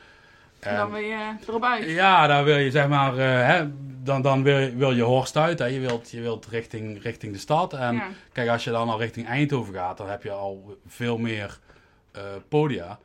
En 0.59 0.75
dan 0.75 0.91
wil 0.91 1.01
je 1.01 1.35
erop 1.47 1.63
uit. 1.63 1.85
Ja, 1.89 2.27
daar 2.27 2.43
wil 2.43 2.57
je 2.57 2.71
zeg 2.71 2.87
maar, 2.87 3.17
eh, 3.17 3.47
hè, 3.47 3.67
dan, 4.03 4.21
dan 4.21 4.43
wil, 4.43 4.57
je, 4.57 4.75
wil 4.75 4.91
je 4.91 5.01
Horst 5.01 5.37
uit. 5.37 5.59
Hè. 5.59 5.65
Je 5.65 5.79
wilt, 5.79 6.11
je 6.11 6.21
wilt 6.21 6.45
richting, 6.45 7.01
richting 7.03 7.33
de 7.33 7.39
stad. 7.39 7.73
En 7.73 7.95
Ja. 7.95 8.07
kijk, 8.31 8.49
als 8.49 8.63
je 8.63 8.71
dan 8.71 8.89
al 8.89 8.99
richting 8.99 9.27
Eindhoven 9.27 9.73
gaat, 9.73 9.97
dan 9.97 10.09
heb 10.09 10.23
je 10.23 10.31
al 10.31 10.77
veel 10.87 11.17
meer 11.17 11.59
eh, 12.11 12.21
podia. 12.49 12.99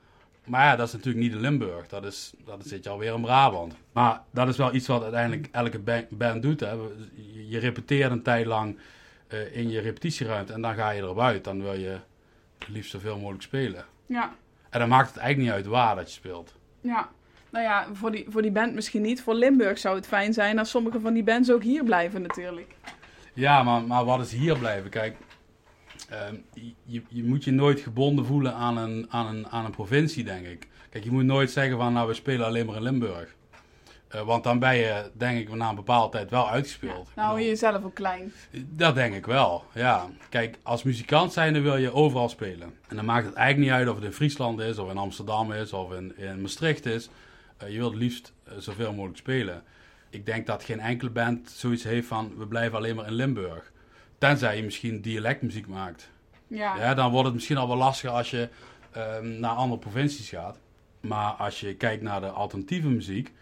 Maar 0.44 0.64
ja, 0.64 0.76
dat 0.76 0.87
is 0.87 0.92
natuurlijk 0.92 1.25
niet 1.25 1.32
in 1.32 1.40
Limburg. 1.40 1.88
Dat 1.88 2.04
is, 2.04 2.32
dat 2.44 2.66
zit 2.66 2.84
je 2.84 2.90
alweer 2.90 3.14
in 3.14 3.20
Brabant. 3.20 3.76
Maar 3.92 4.20
dat 4.30 4.49
is 4.49 4.56
wel 4.56 4.75
iets 4.75 4.87
wat 4.87 5.02
uiteindelijk 5.02 5.49
elke 5.52 5.79
ba- 5.79 6.05
band 6.11 6.42
doet. 6.42 6.61
Hè. 6.61 6.70
Je, 6.70 7.48
je 7.48 7.59
repeteert 7.59 8.11
een 8.11 8.22
tijd 8.22 8.46
lang 8.46 8.79
eh, 9.29 9.57
in 9.57 9.70
je 9.70 9.81
repetitieruimte 9.81 10.52
en 10.52 10.61
dan 10.62 10.74
ga 10.74 10.90
je 10.90 11.00
erop 11.02 11.20
uit. 11.20 11.44
Dan 11.44 11.62
wil 11.62 11.74
je 11.74 11.98
het 12.59 12.68
liefst 12.68 12.90
zoveel 12.90 13.16
mogelijk 13.18 13.42
spelen. 13.42 13.85
Ja, 14.07 14.33
En 14.70 14.79
dan 14.79 14.88
maakt 14.88 15.09
het 15.09 15.16
eigenlijk 15.16 15.48
niet 15.48 15.57
uit 15.64 15.72
waar 15.74 15.96
dat 15.96 16.07
je 16.09 16.14
speelt. 16.14 16.55
ja. 16.81 17.09
Nou 17.55 17.67
ja, 17.67 17.87
voor 17.93 18.11
die, 18.11 18.27
voor 18.29 18.43
die 18.43 18.51
band 18.51 18.75
misschien 18.75 19.03
niet. 19.03 19.23
Voor 19.23 19.35
Limburg 19.35 19.79
zou 19.79 19.97
het 19.97 20.07
fijn 20.07 20.33
zijn 20.33 20.59
als 20.59 20.71
sommige 20.71 21.01
van 21.01 21.14
die 21.14 21.23
bands 21.23 21.51
ook 21.51 21.62
hier 21.62 21.85
blijven 21.85 22.23
natuurlijk. 22.23 22.75
Ja, 23.35 23.62
maar, 23.62 23.83
maar 23.83 24.05
wat 24.05 24.21
is 24.21 24.33
hier 24.33 24.59
blijven? 24.59 24.90
Kijk, 24.90 25.17
ehm, 26.09 26.35
je, 26.85 27.03
je 27.09 27.25
moet 27.25 27.45
je 27.45 27.51
nooit 27.51 27.81
gebonden 27.81 28.27
voelen 28.27 28.55
aan 28.55 28.77
een, 28.77 29.07
aan, 29.11 29.27
een, 29.27 29.49
aan 29.49 29.64
een 29.64 29.71
provincie, 29.71 30.25
denk 30.25 30.47
ik. 30.47 30.69
Kijk, 30.90 31.05
je 31.05 31.11
moet 31.11 31.25
nooit 31.25 31.51
zeggen 31.51 31.77
van, 31.77 31.93
nou, 31.93 32.09
we 32.09 32.14
spelen 32.14 32.47
alleen 32.47 32.67
maar 32.67 32.77
in 32.77 32.83
Limburg. 32.83 33.35
Eh, 34.09 34.27
want 34.27 34.45
dan 34.45 34.59
ben 34.59 34.77
je, 34.77 35.11
denk 35.12 35.38
ik, 35.38 35.55
na 35.55 35.69
een 35.69 35.75
bepaalde 35.75 36.17
tijd 36.17 36.31
wel 36.31 36.51
uitgespeeld. 36.51 37.09
Nou, 37.17 37.40
je 37.40 37.47
jezelf 37.47 37.85
ook 37.85 37.95
klein. 37.95 38.33
Dat 38.51 38.95
denk 38.95 39.14
ik 39.14 39.27
wel, 39.27 39.64
ja. 39.73 40.07
Kijk, 40.29 40.59
als 40.62 40.83
muzikant 40.83 41.33
zijnde 41.33 41.61
wil 41.61 41.77
je 41.77 41.93
overal 41.93 42.29
spelen. 42.29 42.75
En 42.88 42.97
dan 42.97 43.05
maakt 43.05 43.27
het 43.27 43.35
eigenlijk 43.35 43.71
niet 43.71 43.79
uit 43.79 43.88
of 43.88 43.95
het 43.95 44.05
in 44.05 44.12
Friesland 44.12 44.61
is, 44.61 44.79
of 44.79 44.90
in 44.90 44.99
Amsterdam 44.99 45.53
is, 45.53 45.73
of 45.73 45.93
in, 45.93 46.17
in 46.17 46.40
Maastricht 46.40 46.87
is. 46.87 47.11
Eh, 47.64 47.72
je 47.72 47.79
wilt 47.79 47.94
liefst 47.94 48.33
eh, 48.44 48.55
zoveel 48.59 48.92
mogelijk 48.92 49.18
spelen. 49.18 49.62
Ik 50.11 50.27
denk 50.27 50.46
dat 50.46 50.64
geen 50.64 50.81
enkele 50.81 51.11
band 51.11 51.50
zoiets 51.50 51.85
heeft 51.85 52.07
van, 52.07 52.33
we 52.37 52.46
blijven 52.46 52.79
alleen 52.79 52.96
maar 52.96 53.07
in 53.07 53.12
Limburg. 53.12 53.72
Tenzij 54.18 54.57
je 54.57 54.62
misschien 54.62 55.00
dialectmuziek 55.00 55.66
maakt. 55.66 56.11
Ja, 56.46 56.77
Ja, 56.77 56.94
dan 56.94 57.11
wordt 57.11 57.24
het 57.24 57.35
misschien 57.35 57.57
al 57.57 57.68
wel 57.68 57.77
lastiger 57.77 58.11
als 58.16 58.31
je 58.31 58.48
ehm, 58.90 59.40
naar 59.40 59.50
andere 59.50 59.81
provincies 59.81 60.29
gaat. 60.29 60.59
Maar 61.00 61.33
als 61.33 61.61
je 61.61 61.74
kijkt 61.74 62.03
naar 62.03 62.20
de 62.20 62.29
alternatieve 62.29 62.88
muziek, 62.88 63.33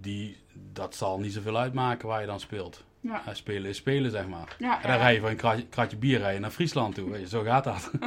die, 0.00 0.36
dat 0.72 0.94
zal 0.94 1.18
niet 1.18 1.32
zoveel 1.32 1.58
uitmaken 1.58 2.08
waar 2.08 2.20
je 2.20 2.26
dan 2.26 2.40
speelt. 2.40 2.84
ja. 3.00 3.22
Eh, 3.26 3.34
spelen 3.34 3.70
is 3.70 3.76
spelen, 3.76 4.10
zeg 4.10 4.26
maar. 4.26 4.56
ja, 4.58 4.82
En 4.82 4.88
dan 4.90 4.98
rij 4.98 5.14
je 5.14 5.20
van 5.20 5.30
een 5.30 5.36
kratje, 5.36 5.66
kratje 5.66 5.96
bier 5.96 6.18
rijden 6.18 6.40
naar 6.40 6.50
Friesland 6.50 6.94
toe. 6.94 7.10
Weet 7.10 7.20
je, 7.20 7.28
zo 7.28 7.42
gaat 7.42 7.64
dat. 7.64 7.90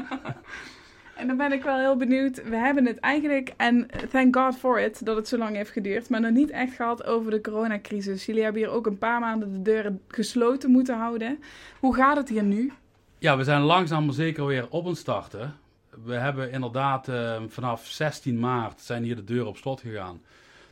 En 1.19 1.27
dan 1.27 1.37
ben 1.37 1.51
ik 1.51 1.63
wel 1.63 1.77
heel 1.77 1.95
benieuwd. 1.95 2.43
We 2.43 2.55
hebben 2.55 2.85
het 2.85 2.99
eigenlijk, 2.99 3.53
en 3.57 3.87
thank 4.09 4.35
God 4.35 4.57
for 4.57 4.79
it, 4.79 5.05
dat 5.05 5.15
het 5.15 5.27
zo 5.27 5.37
lang 5.37 5.55
heeft 5.55 5.71
geduurd, 5.71 6.09
maar 6.09 6.21
nog 6.21 6.31
niet 6.31 6.49
echt 6.49 6.75
gehad 6.75 7.03
over 7.03 7.31
de 7.31 7.41
coronacrisis. 7.41 8.25
Jullie 8.25 8.43
hebben 8.43 8.61
hier 8.61 8.71
ook 8.71 8.85
een 8.85 8.97
paar 8.97 9.19
maanden 9.19 9.53
de 9.53 9.61
deuren 9.61 10.01
gesloten 10.07 10.71
moeten 10.71 10.97
houden. 10.97 11.39
Hoe 11.79 11.95
gaat 11.95 12.17
het 12.17 12.29
hier 12.29 12.43
nu? 12.43 12.71
Ja, 13.17 13.37
we 13.37 13.43
zijn 13.43 13.61
langzaam 13.61 14.05
maar 14.05 14.13
zeker 14.13 14.45
weer 14.45 14.67
op 14.69 14.85
een 14.85 14.95
starten. 14.95 15.55
We 16.03 16.13
hebben 16.13 16.51
inderdaad 16.51 17.07
eh, 17.07 17.41
vanaf 17.47 17.85
16 17.85 18.39
maart 18.39 18.81
zijn 18.81 19.03
hier 19.03 19.15
de 19.15 19.23
deuren 19.23 19.47
op 19.47 19.57
slot 19.57 19.81
gegaan. 19.81 20.21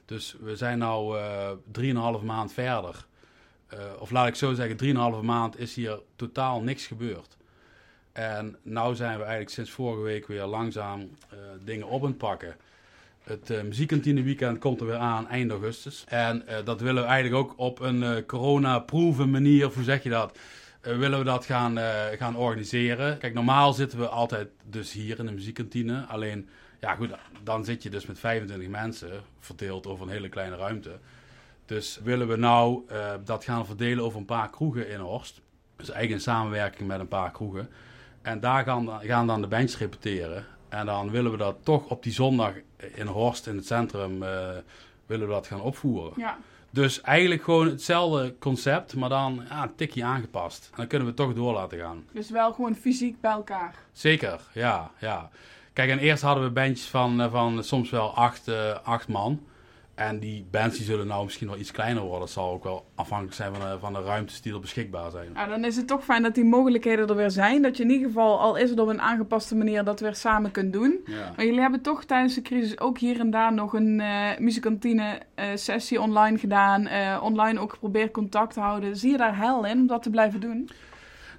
Dus 0.05 0.37
we 0.39 0.55
zijn 0.55 0.77
nu 0.79 1.17
eh 1.17 1.49
3,5 2.19 2.23
maand 2.25 2.53
verder. 2.53 3.05
Eh, 3.67 3.79
of 3.99 4.11
laat 4.11 4.27
ik 4.27 4.35
zo 4.35 4.53
zeggen, 4.53 4.77
3,5 5.19 5.21
maand 5.21 5.59
is 5.59 5.75
hier 5.75 5.99
totaal 6.15 6.61
niks 6.61 6.87
gebeurd. 6.87 7.37
En 8.17 8.57
nu 8.61 8.95
zijn 8.95 9.17
we 9.17 9.23
eigenlijk 9.23 9.49
sinds 9.49 9.71
vorige 9.71 10.01
week 10.01 10.27
weer 10.27 10.45
langzaam 10.45 11.09
eh, 11.29 11.37
dingen 11.63 11.87
op 11.87 12.01
het 12.01 12.17
pakken. 12.17 12.55
Het 13.23 13.49
uh, 13.49 13.61
muziekkantine 13.61 14.23
weekend 14.23 14.59
komt 14.59 14.79
er 14.79 14.85
weer 14.85 14.95
aan 14.95 15.27
eind 15.27 15.51
augustus. 15.51 16.03
En 16.07 16.47
eh, 16.47 16.57
dat 16.63 16.81
willen 16.81 17.03
we 17.03 17.09
eigenlijk 17.09 17.43
ook 17.43 17.53
op 17.57 17.79
een 17.79 18.03
eh, 18.03 18.25
corona-proeven 18.25 19.29
manier, 19.29 19.71
hoe 19.73 19.83
zeg 19.83 20.03
je 20.03 20.09
dat, 20.09 20.37
eh, 20.87 20.97
willen 20.97 21.19
we 21.19 21.25
dat 21.25 21.45
gaan, 21.45 21.77
eh, 21.77 22.05
gaan 22.17 22.35
organiseren. 22.35 23.17
Kijk, 23.17 23.33
normaal 23.33 23.73
zitten 23.73 23.99
we 23.99 24.07
altijd 24.07 24.47
dus 24.63 24.91
hier 24.91 25.19
in 25.19 25.25
de 25.25 25.31
muziekkantine. 25.31 26.05
Alleen, 26.05 26.49
ja 26.79 26.95
goed, 26.95 27.09
dan 27.43 27.65
zit 27.65 27.83
je 27.83 27.89
dus 27.89 28.05
met 28.05 28.19
25 28.19 28.67
mensen, 28.67 29.09
verdeeld 29.39 29.87
over 29.87 30.05
een 30.05 30.11
hele 30.11 30.29
kleine 30.29 30.55
ruimte. 30.55 30.99
Dus 31.65 31.99
willen 32.03 32.27
we 32.27 32.35
nou 32.35 32.83
eh, 32.87 33.13
dat 33.25 33.43
gaan 33.43 33.65
verdelen 33.65 34.03
over 34.03 34.19
een 34.19 34.25
paar 34.25 34.49
kroegen 34.49 34.89
in 34.89 34.99
Horst. 34.99 35.41
Dus 35.75 35.89
eigenlijk 35.89 36.19
in 36.19 36.31
samenwerking 36.31 36.87
met 36.87 36.99
een 36.99 37.07
paar 37.07 37.31
kroegen. 37.31 37.69
En 38.27 38.39
daar 38.39 38.63
gaan, 38.63 38.89
gaan 39.01 39.27
dan 39.27 39.41
de 39.41 39.47
bandjes 39.47 39.77
repeteren. 39.77 40.45
En 40.69 40.85
dan 40.85 41.11
willen 41.11 41.31
we 41.31 41.37
dat 41.37 41.55
toch 41.63 41.89
op 41.89 42.03
die 42.03 42.11
zondag 42.11 42.53
in 42.93 43.05
Horst 43.05 43.47
in 43.47 43.55
het 43.55 43.65
centrum 43.65 44.23
uh, 44.23 44.49
willen 45.05 45.27
we 45.27 45.33
dat 45.33 45.47
gaan 45.47 45.61
opvoeren. 45.61 46.13
Ja. 46.15 46.37
Dus 46.69 47.01
eigenlijk 47.01 47.43
gewoon 47.43 47.67
hetzelfde 47.67 48.35
concept, 48.39 48.95
maar 48.95 49.09
dan 49.09 49.45
ja, 49.49 49.63
een 49.63 49.75
tikje 49.75 50.03
aangepast. 50.03 50.67
En 50.71 50.77
dan 50.77 50.87
kunnen 50.87 51.07
we 51.07 51.13
toch 51.13 51.33
door 51.33 51.53
laten 51.53 51.79
gaan. 51.79 52.05
Dus 52.11 52.29
wel 52.29 52.53
gewoon 52.53 52.75
fysiek 52.75 53.21
bij 53.21 53.31
elkaar. 53.31 53.75
Zeker, 53.91 54.39
ja, 54.53 54.91
ja. 54.99 55.29
Kijk, 55.73 55.89
en 55.89 55.99
eerst 55.99 56.23
hadden 56.23 56.43
we 56.43 56.49
bandjes 56.49 56.87
van, 56.87 57.29
van 57.31 57.63
soms 57.63 57.89
wel 57.89 58.15
acht, 58.15 58.47
uh, 58.47 58.77
acht 58.83 59.07
man. 59.07 59.45
En 59.97 60.19
die 60.19 60.45
bands 60.51 60.77
die 60.77 60.85
zullen 60.85 61.07
nou 61.07 61.23
misschien 61.23 61.47
wel 61.47 61.57
iets 61.57 61.71
kleiner 61.71 62.01
worden. 62.03 62.19
Dat 62.19 62.29
zal 62.29 62.51
ook 62.51 62.63
wel 62.63 62.85
afhankelijk 62.95 63.35
zijn 63.35 63.55
van 63.55 63.69
de, 63.69 63.79
van 63.79 63.93
de 63.93 64.01
ruimtes 64.01 64.41
die 64.41 64.53
er 64.53 64.59
beschikbaar 64.59 65.11
zijn. 65.11 65.31
Nou, 65.33 65.49
dan 65.49 65.65
is 65.65 65.75
het 65.75 65.87
toch 65.87 66.03
fijn 66.03 66.23
dat 66.23 66.35
die 66.35 66.45
mogelijkheden 66.45 67.07
er 67.07 67.15
weer 67.15 67.31
zijn. 67.31 67.61
Dat 67.61 67.77
je 67.77 67.83
in 67.83 67.89
ieder 67.89 68.07
geval, 68.07 68.39
al 68.39 68.55
is 68.55 68.69
het 68.69 68.79
op 68.79 68.87
een 68.87 69.01
aangepaste 69.01 69.55
manier, 69.55 69.83
dat 69.83 69.99
weer 69.99 70.15
samen 70.15 70.51
kunt 70.51 70.73
doen. 70.73 70.99
Ja. 71.05 71.33
Maar 71.35 71.45
jullie 71.45 71.59
hebben 71.59 71.81
toch 71.81 72.03
tijdens 72.03 72.33
de 72.33 72.41
crisis 72.41 72.79
ook 72.79 72.97
hier 72.97 73.19
en 73.19 73.29
daar 73.29 73.53
nog 73.53 73.73
een 73.73 73.99
uh, 73.99 74.37
muzikantine 74.39 75.21
uh, 75.35 75.45
sessie 75.55 76.01
online 76.01 76.37
gedaan. 76.37 76.87
Uh, 76.87 77.19
online 77.23 77.59
ook 77.59 77.73
geprobeerd 77.73 78.11
contact 78.11 78.53
te 78.53 78.59
houden. 78.59 78.97
Zie 78.97 79.11
je 79.11 79.17
daar 79.17 79.37
hel 79.37 79.65
in 79.65 79.79
om 79.79 79.87
dat 79.87 80.03
te 80.03 80.09
blijven 80.09 80.39
doen? 80.39 80.69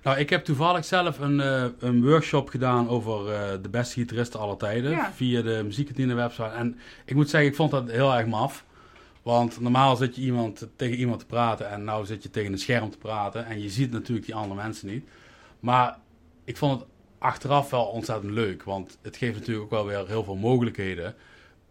Nou, 0.02 0.18
ik 0.18 0.30
heb 0.30 0.44
toevallig 0.44 0.84
zelf 0.84 1.18
een, 1.18 1.38
uh, 1.38 1.64
een 1.78 2.04
workshop 2.04 2.48
gedaan 2.48 2.88
over 2.88 3.32
uh, 3.32 3.62
de 3.62 3.68
beste 3.68 3.94
gitaristen 3.94 4.40
aller 4.40 4.56
tijden. 4.56 4.90
Ja. 4.90 5.12
Via 5.12 5.42
de 5.42 5.61
muziekkantine 5.64 6.14
website. 6.14 6.42
En 6.48 6.78
ik 7.04 7.14
moet 7.14 7.30
zeggen, 7.30 7.50
ik 7.50 7.56
vond 7.56 7.70
dat 7.70 7.90
heel 7.90 8.14
erg 8.14 8.26
maf. 8.26 8.64
Want 9.22 9.61
normaal 9.61 9.96
zit 9.96 10.16
je 10.16 10.22
iemand, 10.22 10.66
tegen 10.76 10.96
iemand 10.96 11.20
te 11.20 11.26
praten 11.26 11.70
en 11.70 11.84
nou 11.84 12.06
zit 12.06 12.22
je 12.22 12.30
tegen 12.30 12.52
een 12.52 12.58
scherm 12.58 12.90
te 12.90 12.98
praten. 12.98 13.46
En 13.46 13.62
je 13.62 13.68
ziet 13.68 13.90
natuurlijk 13.90 14.26
die 14.26 14.34
andere 14.34 14.62
mensen 14.62 14.88
niet. 14.88 15.08
Maar 15.61 15.98
ik 16.44 16.56
vond 16.56 16.80
het 16.80 16.88
achteraf 17.18 17.70
wel 17.70 17.84
ontzettend 17.84 18.32
leuk. 18.32 18.62
Want 18.62 18.98
het 19.02 19.16
geeft 19.16 19.38
natuurlijk 19.38 19.64
ook 19.64 19.70
wel 19.70 19.87
weer 19.87 20.06
heel 20.06 20.24
veel 20.24 20.37
mogelijkheden. 20.37 21.14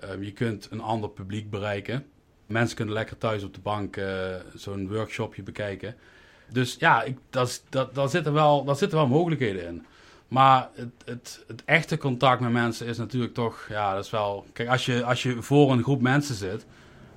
Uh, 0.04 0.24
je 0.24 0.32
kunt 0.32 0.68
een 0.72 0.82
ander 0.82 1.10
publiek 1.10 1.50
bereiken. 1.50 2.06
Mensen 2.46 2.76
kunnen 2.76 2.94
lekker 2.94 3.18
thuis 3.18 3.44
op 3.44 3.54
de 3.54 3.60
bank 3.60 4.00
zo'n 4.56 4.88
workshopje 4.90 5.44
bekijken. 5.44 5.96
Dus 6.52 6.76
ja, 6.80 7.04
ik, 7.04 7.18
dat, 7.30 7.64
dat, 7.70 7.96
daar, 7.96 8.10
zitten 8.10 8.34
wel, 8.34 8.64
daar 8.64 8.76
zitten 8.76 8.98
wel 8.98 9.08
mogelijkheden 9.08 9.68
in. 9.68 9.86
Maar 10.28 10.70
het, 10.74 10.90
het, 11.06 11.44
het, 11.48 11.64
echte 11.66 11.98
contact 11.98 12.42
met 12.42 12.52
mensen 12.52 12.88
is 12.88 12.98
natuurlijk 12.98 13.34
toch, 13.34 13.66
ja, 13.70 13.94
dat 13.94 14.04
is 14.04 14.12
wel. 14.12 14.46
Kijk, 14.54 14.70
als 14.70 14.86
je, 14.86 15.04
als 15.04 15.24
je 15.24 15.42
voor 15.42 15.72
een 15.72 15.84
groep 15.84 16.02
mensen 16.02 16.36
zit, 16.36 16.66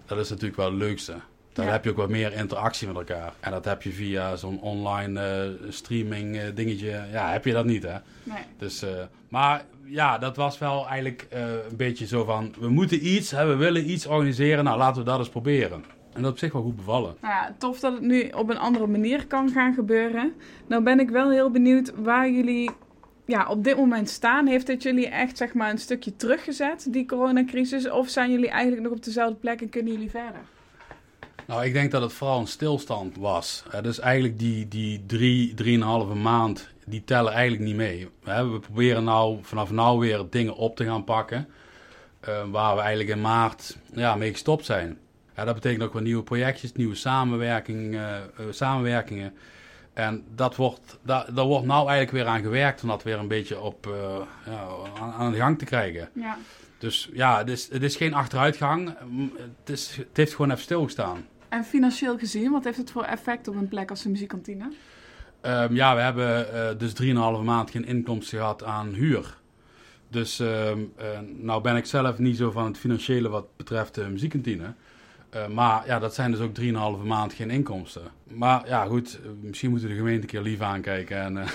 dat 0.06 0.18
is 0.18 0.28
natuurlijk 0.28 0.56
wel 0.56 0.70
het 0.70 0.78
leukste. 0.78 1.14
Dan 1.52 1.64
ja. 1.64 1.70
heb 1.70 1.84
je 1.84 1.90
ook 1.90 1.96
wat 1.96 2.08
meer 2.08 2.32
interactie 2.32 2.86
met 2.86 2.96
elkaar. 2.96 3.32
En 3.40 3.50
dat 3.50 3.64
heb 3.64 3.82
je 3.82 3.90
via 3.90 4.36
zo'n 4.36 4.60
online 4.60 5.48
uh, 5.62 5.70
streaming 5.72 6.36
uh, 6.36 6.42
dingetje. 6.54 7.04
Ja, 7.12 7.30
heb 7.30 7.44
je 7.44 7.52
dat 7.52 7.64
niet, 7.64 7.82
hè? 7.82 7.96
Nee. 8.22 8.42
Dus, 8.58 8.82
uh, 8.82 8.90
maar 9.28 9.64
ja, 9.84 10.18
dat 10.18 10.36
was 10.36 10.58
wel 10.58 10.88
eigenlijk 10.88 11.26
een 11.68 11.76
beetje 11.76 12.06
zo 12.06 12.24
van: 12.24 12.54
we 12.60 12.68
moeten 12.68 13.06
iets, 13.06 13.30
hè, 13.30 13.46
we 13.46 13.54
willen 13.54 13.90
iets 13.90 14.06
organiseren. 14.06 14.64
Nou, 14.64 14.78
laten 14.78 15.02
we 15.02 15.10
dat 15.10 15.18
eens 15.18 15.28
proberen. 15.28 15.84
En 16.12 16.22
dat 16.22 16.30
op 16.30 16.38
zich 16.38 16.52
wel 16.52 16.62
goed 16.62 16.76
bevallen. 16.76 17.16
Nou 17.20 17.34
ja, 17.34 17.54
tof 17.58 17.80
dat 17.80 17.92
het 17.92 18.02
nu 18.02 18.28
op 18.28 18.50
een 18.50 18.58
andere 18.58 18.86
manier 18.86 19.26
kan 19.26 19.50
gaan 19.50 19.74
gebeuren. 19.74 20.32
Nou 20.66 20.82
ben 20.82 21.00
ik 21.00 21.10
wel 21.10 21.30
heel 21.30 21.50
benieuwd 21.50 21.92
waar 21.94 22.30
jullie 22.30 22.70
ja, 23.24 23.48
op 23.48 23.64
dit 23.64 23.76
moment 23.76 24.08
staan. 24.08 24.46
Heeft 24.46 24.68
het 24.68 24.82
jullie 24.82 25.08
echt 25.08 25.36
zeg 25.36 25.54
maar, 25.54 25.70
een 25.70 25.78
stukje 25.78 26.16
teruggezet, 26.16 26.86
die 26.88 27.06
coronacrisis? 27.06 27.90
Of 27.90 28.08
zijn 28.08 28.30
jullie 28.30 28.48
eigenlijk 28.48 28.82
nog 28.82 28.92
op 28.92 29.04
dezelfde 29.04 29.34
plek 29.34 29.60
en 29.60 29.68
kunnen 29.68 29.92
jullie 29.92 30.10
verder? 30.10 30.40
Nou, 31.46 31.64
ik 31.64 31.72
denk 31.72 31.90
dat 31.90 32.02
het 32.02 32.12
vooral 32.12 32.40
een 32.40 32.46
stilstand 32.46 33.16
was. 33.16 33.64
Dus 33.82 34.00
eigenlijk 34.00 34.38
die, 34.38 34.68
die 34.68 35.06
drie, 35.06 35.54
drieënhalve 35.54 36.14
maand, 36.14 36.68
die 36.86 37.04
tellen 37.04 37.32
eigenlijk 37.32 37.62
niet 37.62 37.76
mee. 37.76 38.08
We 38.22 38.58
proberen 38.60 39.04
nou 39.04 39.38
vanaf 39.42 39.70
nou 39.70 39.98
weer 39.98 40.24
dingen 40.30 40.54
op 40.54 40.76
te 40.76 40.84
gaan 40.84 41.04
pakken. 41.04 41.48
Waar 42.50 42.74
we 42.74 42.80
eigenlijk 42.80 43.10
in 43.10 43.20
maart 43.20 43.76
ja, 43.94 44.14
mee 44.14 44.30
gestopt 44.30 44.64
zijn. 44.64 44.98
Ja, 45.40 45.46
dat 45.46 45.54
betekent 45.54 45.82
ook 45.82 45.92
wel 45.92 46.02
nieuwe 46.02 46.22
projectjes, 46.22 46.72
nieuwe 46.72 46.94
samenwerking, 46.94 47.94
uh, 47.94 48.16
samenwerkingen. 48.50 49.32
En 49.92 50.24
dat 50.34 50.56
wordt, 50.56 50.98
daar, 51.02 51.34
daar 51.34 51.44
wordt 51.44 51.66
nou 51.66 51.88
eigenlijk 51.88 52.10
weer 52.10 52.34
aan 52.34 52.42
gewerkt 52.42 52.82
om 52.82 52.88
dat 52.88 53.02
weer 53.02 53.18
een 53.18 53.28
beetje 53.28 53.60
op, 53.60 53.86
uh, 53.86 53.94
ja, 54.46 54.66
aan, 55.00 55.12
aan, 55.12 55.30
de 55.32 55.36
gang 55.36 55.58
te 55.58 55.64
krijgen. 55.64 56.08
Ja. 56.12 56.38
Dus 56.78 57.10
ja, 57.12 57.38
het 57.38 57.48
is, 57.48 57.72
het 57.72 57.82
is 57.82 57.96
geen 57.96 58.14
achteruitgang. 58.14 58.94
Het, 59.36 59.70
is, 59.70 59.96
het 59.96 60.16
heeft 60.16 60.34
gewoon 60.34 60.50
even 60.50 60.62
stilgestaan. 60.62 61.26
En 61.48 61.64
financieel 61.64 62.18
gezien, 62.18 62.50
wat 62.50 62.64
heeft 62.64 62.78
het 62.78 62.90
voor 62.90 63.04
effect 63.04 63.48
op 63.48 63.54
een 63.54 63.68
plek 63.68 63.90
als 63.90 64.02
de 64.02 64.08
muziekkantine? 64.08 64.64
Um, 65.42 65.74
ja, 65.74 65.94
we 65.94 66.00
hebben 66.00 66.46
uh, 66.54 66.78
dus 66.78 66.92
3,5 67.38 67.44
maand 67.44 67.70
geen 67.70 67.86
inkomsten 67.86 68.38
gehad 68.38 68.64
aan 68.64 68.88
huur. 68.88 69.38
Dus 70.08 70.38
um, 70.38 70.92
uh, 70.98 71.04
nou 71.36 71.62
ben 71.62 71.76
ik 71.76 71.86
zelf 71.86 72.18
niet 72.18 72.36
zo 72.36 72.50
van 72.50 72.64
het 72.64 72.78
financiële 72.78 73.28
wat 73.28 73.56
betreft 73.56 73.94
de 73.94 74.08
muziekkantine. 74.08 74.74
Uh, 75.34 75.46
maar 75.46 75.86
ja, 75.86 75.98
dat 75.98 76.14
zijn 76.14 76.30
dus 76.30 76.40
ook 76.40 76.60
3,5 76.60 77.06
maand 77.06 77.32
geen 77.32 77.50
inkomsten. 77.50 78.02
Maar 78.24 78.68
ja, 78.68 78.84
goed, 78.84 79.20
misschien 79.40 79.70
moeten 79.70 79.88
we 79.88 79.94
de 79.94 80.00
gemeente 80.00 80.22
een 80.22 80.28
keer 80.28 80.40
lief 80.40 80.60
aankijken. 80.60 81.16
En, 81.16 81.36
uh, 81.36 81.48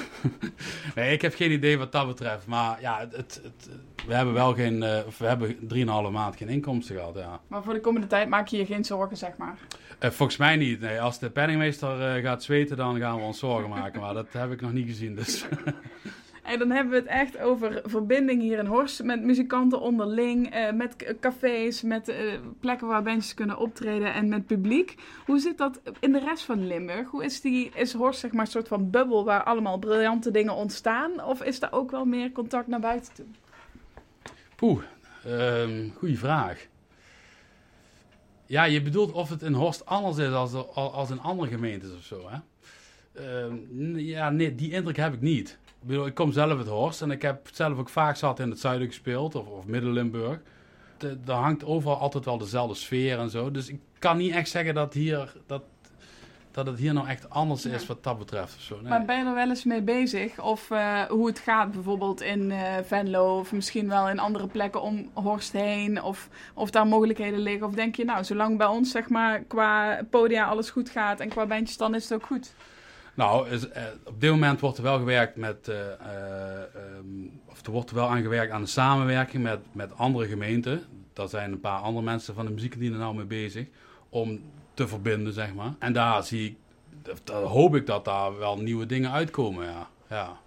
nee, 0.96 1.14
ik 1.14 1.22
heb 1.22 1.36
geen 1.36 1.52
idee 1.52 1.78
wat 1.78 1.92
dat 1.92 2.08
betreft. 2.08 2.46
Maar 2.48 2.82
ja, 2.82 3.00
het, 3.00 3.42
het, 3.44 3.70
we 4.08 4.14
hebben 4.14 4.34
wel 4.34 4.54
geen, 4.54 4.74
uh, 4.74 5.00
we 5.18 5.26
hebben 5.26 5.56
3,5 5.56 6.12
maand 6.12 6.36
geen 6.36 6.50
inkomsten 6.50 6.96
gehad, 6.96 7.16
ja. 7.16 7.40
Maar 7.48 7.64
voor 7.64 7.74
de 7.74 7.82
komende 7.82 8.08
tijd 8.08 8.30
maak 8.30 8.48
je 8.48 8.58
je 8.58 8.66
geen 8.66 8.86
zorgen, 8.86 9.18
zeg 9.18 9.38
maar? 9.38 9.58
volgens 10.00 10.38
mij 10.38 10.56
niet. 10.56 10.80
Nee, 10.80 11.02
als 11.02 11.20
de 11.20 11.30
penningmeester 11.30 12.22
gaat 12.22 12.44
zweten, 12.44 12.78
dan 12.78 13.00
gaan 13.00 13.16
we 13.16 13.22
ons 13.22 13.40
zorgen 13.40 13.70
maken. 13.70 14.02
Maar 14.02 14.14
dat 14.14 14.28
heb 14.32 14.52
ik 14.52 14.62
nog 14.62 14.74
niet 14.74 14.88
gezien, 14.88 15.16
dus... 15.16 15.46
En 16.46 16.60
dan 16.60 16.72
hebben 16.72 16.94
we 16.94 17.00
het 17.00 17.08
echt 17.08 17.38
over 17.38 17.82
verbinding 17.84 18.42
hier 18.42 18.60
in 18.60 18.66
Horst 18.66 19.04
met 19.04 19.22
muzikanten 19.22 19.82
onderling, 19.82 20.56
uh, 20.56 20.72
met 20.72 21.16
cafés, 21.20 21.82
met 21.82 22.10
uh, 22.10 22.16
plekken 22.60 22.88
waar 22.88 23.04
bandjes 23.04 23.34
kunnen 23.34 23.58
optreden 23.58 24.14
en 24.14 24.30
met 24.30 24.46
publiek. 24.46 24.96
Hoe 25.26 25.40
zit 25.40 25.58
dat 25.58 25.82
in 26.00 26.12
de 26.12 26.20
rest 26.20 26.44
van 26.44 26.68
Limburg? 26.68 27.10
Hoe 27.10 27.24
is, 27.24 27.42
die, 27.42 27.72
is 27.76 27.94
Horst 27.94 28.20
zeg 28.20 28.32
maar 28.32 28.46
een 28.46 28.52
soort 28.52 28.68
van 28.68 28.90
bubbel 28.90 29.26
waar 29.26 29.44
allemaal 29.44 29.78
briljante 29.78 30.32
dingen 30.32 30.56
ontstaan? 30.56 31.24
Of 31.24 31.44
is 31.44 31.62
er 31.62 31.72
ook 31.72 31.92
wel 31.92 32.06
meer 32.06 32.32
contact 32.32 32.68
naar 32.68 32.80
buiten 32.80 33.14
toe? 33.14 33.26
Poeh, 34.56 34.84
um, 35.28 35.94
goede 35.98 36.18
vraag. 36.18 36.68
Ja, 38.46 38.64
je 38.64 38.82
bedoelt 38.82 39.12
of 39.12 39.30
het 39.30 39.42
in 39.42 39.54
Horst 39.54 39.86
anders 39.86 40.18
is 40.18 40.32
als, 40.32 40.54
als 40.74 41.10
in 41.10 41.20
andere 41.20 41.52
gemeentes 41.52 41.96
of 41.96 42.04
zo, 42.04 42.30
hè? 42.30 42.38
Uh, 43.50 44.08
ja, 44.08 44.30
nee, 44.30 44.56
die 44.56 44.72
indruk 44.72 44.98
heb 44.98 45.14
ik 45.14 45.22
niet. 45.22 45.58
Ik, 45.86 45.91
bedoel, 45.91 46.08
ik 46.08 46.13
kom 46.13 46.32
zelf 46.32 46.58
uit 46.58 46.67
Horst 46.67 47.02
en 47.02 47.12
ik 47.12 47.21
heb 47.21 47.48
zelf 47.52 47.78
ook 47.78 47.89
vaak 47.89 48.15
zat 48.15 48.39
in 48.39 48.50
het 48.50 48.60
zuiden 48.60 48.88
gespeeld, 48.88 49.36
of, 49.36 49.48
of 49.48 49.65
Midden-Limburg. 49.65 50.39
Er 51.28 51.34
hangt 51.34 51.65
overal 51.65 51.98
altijd 51.98 52.26
wel 52.26 52.38
dezelfde 52.38 52.76
sfeer 52.76 53.19
en 53.19 53.30
zo. 53.30 53.52
Dus 53.52 53.69
ik 53.69 53.80
kan 54.00 54.17
niet 54.17 54.34
echt 54.34 54.50
zeggen 54.50 54.74
dat, 54.74 54.93
hier, 54.93 55.34
dat, 55.45 55.63
dat 56.52 56.67
het 56.67 56.80
hier 56.80 56.93
nou 56.93 57.08
echt 57.08 57.30
anders 57.30 57.65
is 57.65 57.86
wat 57.86 58.04
dat 58.04 58.17
betreft. 58.17 58.56
Of 58.56 58.62
zo. 58.62 58.76
Nee. 58.76 58.89
Maar 58.89 59.06
ben 59.06 59.17
je 59.17 59.26
er 59.26 59.34
wel 59.34 59.50
eens 59.50 59.63
mee 59.63 59.82
bezig? 59.82 60.41
Of 60.41 60.69
uh, 60.69 61.02
hoe 61.02 61.28
het 61.28 61.39
gaat 61.39 61.71
bijvoorbeeld 61.71 62.21
in 62.21 62.50
uh, 62.50 62.58
Venlo 62.84 63.39
of 63.39 63.52
misschien 63.52 63.88
wel 63.88 64.10
in 64.10 64.19
andere 64.19 64.48
plekken 64.48 64.82
om 64.82 65.10
Horst 65.13 65.52
heen? 65.52 66.04
Of, 66.04 66.30
of 66.54 66.69
daar 66.69 66.88
mogelijkheden 66.88 67.39
liggen? 67.39 67.67
Of 67.67 67.74
denk 67.74 67.95
je 67.95 68.06
nou, 68.06 68.24
zolang 68.24 68.58
bij 68.58 68.67
ons 68.67 68.91
zeg 68.91 69.10
maar 69.10 69.39
qua 69.39 70.02
podia 70.10 70.45
alles 70.45 70.69
goed 70.69 70.89
gaat 70.89 71.19
en 71.19 71.30
qua 71.30 71.45
bandjes, 71.45 71.78
dan 71.78 71.95
is 71.95 72.04
het 72.04 72.13
ook 72.13 72.26
goed? 72.26 72.54
Nou, 73.15 73.49
is, 73.49 73.67
uh, 73.67 73.71
op 74.04 74.21
dit 74.21 74.30
moment 74.30 74.60
wordt 74.60 74.78
er 74.78 74.84
wel 74.84 74.97
gewerkt 74.97 75.36
met, 75.36 75.67
uh, 75.69 75.75
uh, 75.75 76.97
um, 76.97 77.41
of 77.45 77.65
er 77.65 77.71
wordt 77.71 77.91
wel 77.91 78.08
aan 78.10 78.21
gewerkt 78.21 78.51
aan 78.51 78.62
de 78.62 78.67
samenwerking 78.67 79.43
met, 79.43 79.60
met 79.71 79.97
andere 79.97 80.28
gemeenten. 80.28 80.84
Daar 81.13 81.28
zijn 81.30 81.51
een 81.51 81.60
paar 81.60 81.80
andere 81.80 82.06
mensen 82.06 82.34
van 82.34 82.45
de 82.45 82.51
muziekdienst 82.51 82.99
nou 82.99 83.15
mee 83.15 83.25
bezig 83.25 83.67
om 84.10 84.41
te 84.73 84.88
verbinden, 84.88 85.34
zeg 85.34 85.54
maar. 85.54 85.73
En 85.80 85.93
daar 85.93 86.23
zie 86.23 86.49
ik, 86.49 86.58
daar 87.23 87.41
hoop 87.41 87.75
ik 87.75 87.86
dat 87.86 88.06
daar 88.06 88.38
wel 88.38 88.58
nieuwe 88.58 88.86
dingen 88.86 89.12
uitkomen, 89.12 89.65
ja. 89.65 89.88
ja. 90.10 90.38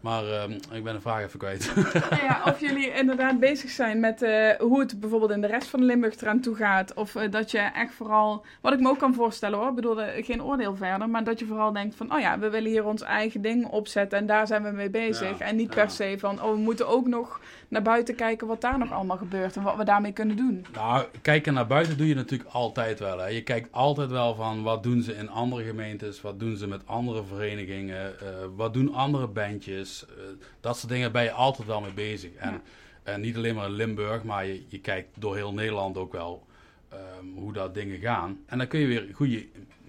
Maar 0.00 0.24
uh, 0.24 0.42
ik 0.72 0.84
ben 0.84 0.94
de 0.94 1.00
vraag 1.00 1.22
even 1.22 1.38
kwijt. 1.38 1.72
Ja, 1.74 2.16
ja, 2.28 2.42
of 2.44 2.60
jullie 2.60 2.92
inderdaad 2.92 3.38
bezig 3.38 3.70
zijn 3.70 4.00
met 4.00 4.22
uh, 4.22 4.50
hoe 4.58 4.80
het 4.80 5.00
bijvoorbeeld 5.00 5.30
in 5.30 5.40
de 5.40 5.46
rest 5.46 5.68
van 5.68 5.84
Limburg 5.84 6.20
eraan 6.20 6.40
toe 6.40 6.54
gaat. 6.54 6.94
Of 6.94 7.14
uh, 7.14 7.30
dat 7.30 7.50
je 7.50 7.58
echt 7.58 7.94
vooral, 7.94 8.44
wat 8.60 8.72
ik 8.72 8.80
me 8.80 8.88
ook 8.88 8.98
kan 8.98 9.14
voorstellen 9.14 9.58
hoor, 9.58 9.68
ik 9.68 9.74
bedoel 9.74 10.00
uh, 10.00 10.06
geen 10.24 10.42
oordeel 10.42 10.76
verder. 10.76 11.08
Maar 11.08 11.24
dat 11.24 11.38
je 11.38 11.46
vooral 11.46 11.72
denkt 11.72 11.94
van, 11.94 12.14
oh 12.14 12.20
ja, 12.20 12.38
we 12.38 12.50
willen 12.50 12.70
hier 12.70 12.84
ons 12.84 13.02
eigen 13.02 13.42
ding 13.42 13.66
opzetten 13.66 14.18
en 14.18 14.26
daar 14.26 14.46
zijn 14.46 14.62
we 14.62 14.70
mee 14.70 14.90
bezig. 14.90 15.38
Ja, 15.38 15.44
en 15.46 15.56
niet 15.56 15.74
ja. 15.74 15.80
per 15.80 15.90
se 15.90 16.16
van, 16.18 16.42
oh 16.42 16.50
we 16.50 16.58
moeten 16.58 16.88
ook 16.88 17.06
nog 17.06 17.40
naar 17.68 17.82
buiten 17.82 18.14
kijken 18.14 18.46
wat 18.46 18.60
daar 18.60 18.78
nog 18.78 18.92
allemaal 18.92 19.16
gebeurt 19.16 19.56
en 19.56 19.62
wat 19.62 19.76
we 19.76 19.84
daarmee 19.84 20.12
kunnen 20.12 20.36
doen. 20.36 20.66
Nou, 20.74 21.04
kijken 21.22 21.54
naar 21.54 21.66
buiten 21.66 21.96
doe 21.96 22.08
je 22.08 22.14
natuurlijk 22.14 22.50
altijd 22.50 22.98
wel. 22.98 23.18
Hè. 23.18 23.26
Je 23.26 23.42
kijkt 23.42 23.68
altijd 23.72 24.10
wel 24.10 24.34
van, 24.34 24.62
wat 24.62 24.82
doen 24.82 25.02
ze 25.02 25.16
in 25.16 25.30
andere 25.30 25.64
gemeentes? 25.64 26.20
Wat 26.20 26.40
doen 26.40 26.56
ze 26.56 26.66
met 26.66 26.86
andere 26.86 27.24
verenigingen? 27.24 28.14
wat 28.56 28.74
doen 28.74 28.94
andere 28.94 29.26
bandjes? 29.26 29.89
Uh, 30.08 30.24
dat 30.60 30.78
soort 30.78 30.92
dingen 30.92 31.12
ben 31.12 31.22
je 31.22 31.32
altijd 31.32 31.68
wel 31.68 31.80
mee 31.80 31.92
bezig. 31.92 32.34
En, 32.34 32.52
ja. 32.52 32.62
en 33.02 33.20
niet 33.20 33.36
alleen 33.36 33.54
maar 33.54 33.66
in 33.66 33.72
Limburg, 33.72 34.22
maar 34.22 34.46
je, 34.46 34.64
je 34.68 34.80
kijkt 34.80 35.08
door 35.14 35.36
heel 35.36 35.52
Nederland 35.52 35.96
ook 35.96 36.12
wel 36.12 36.46
um, 36.92 37.34
hoe 37.34 37.52
dat 37.52 37.74
dingen 37.74 37.98
gaan. 37.98 38.40
En 38.46 38.58
dan 38.58 38.66
kun 38.66 38.80
je 38.80 38.86
weer 38.86 39.08
goede, 39.12 39.46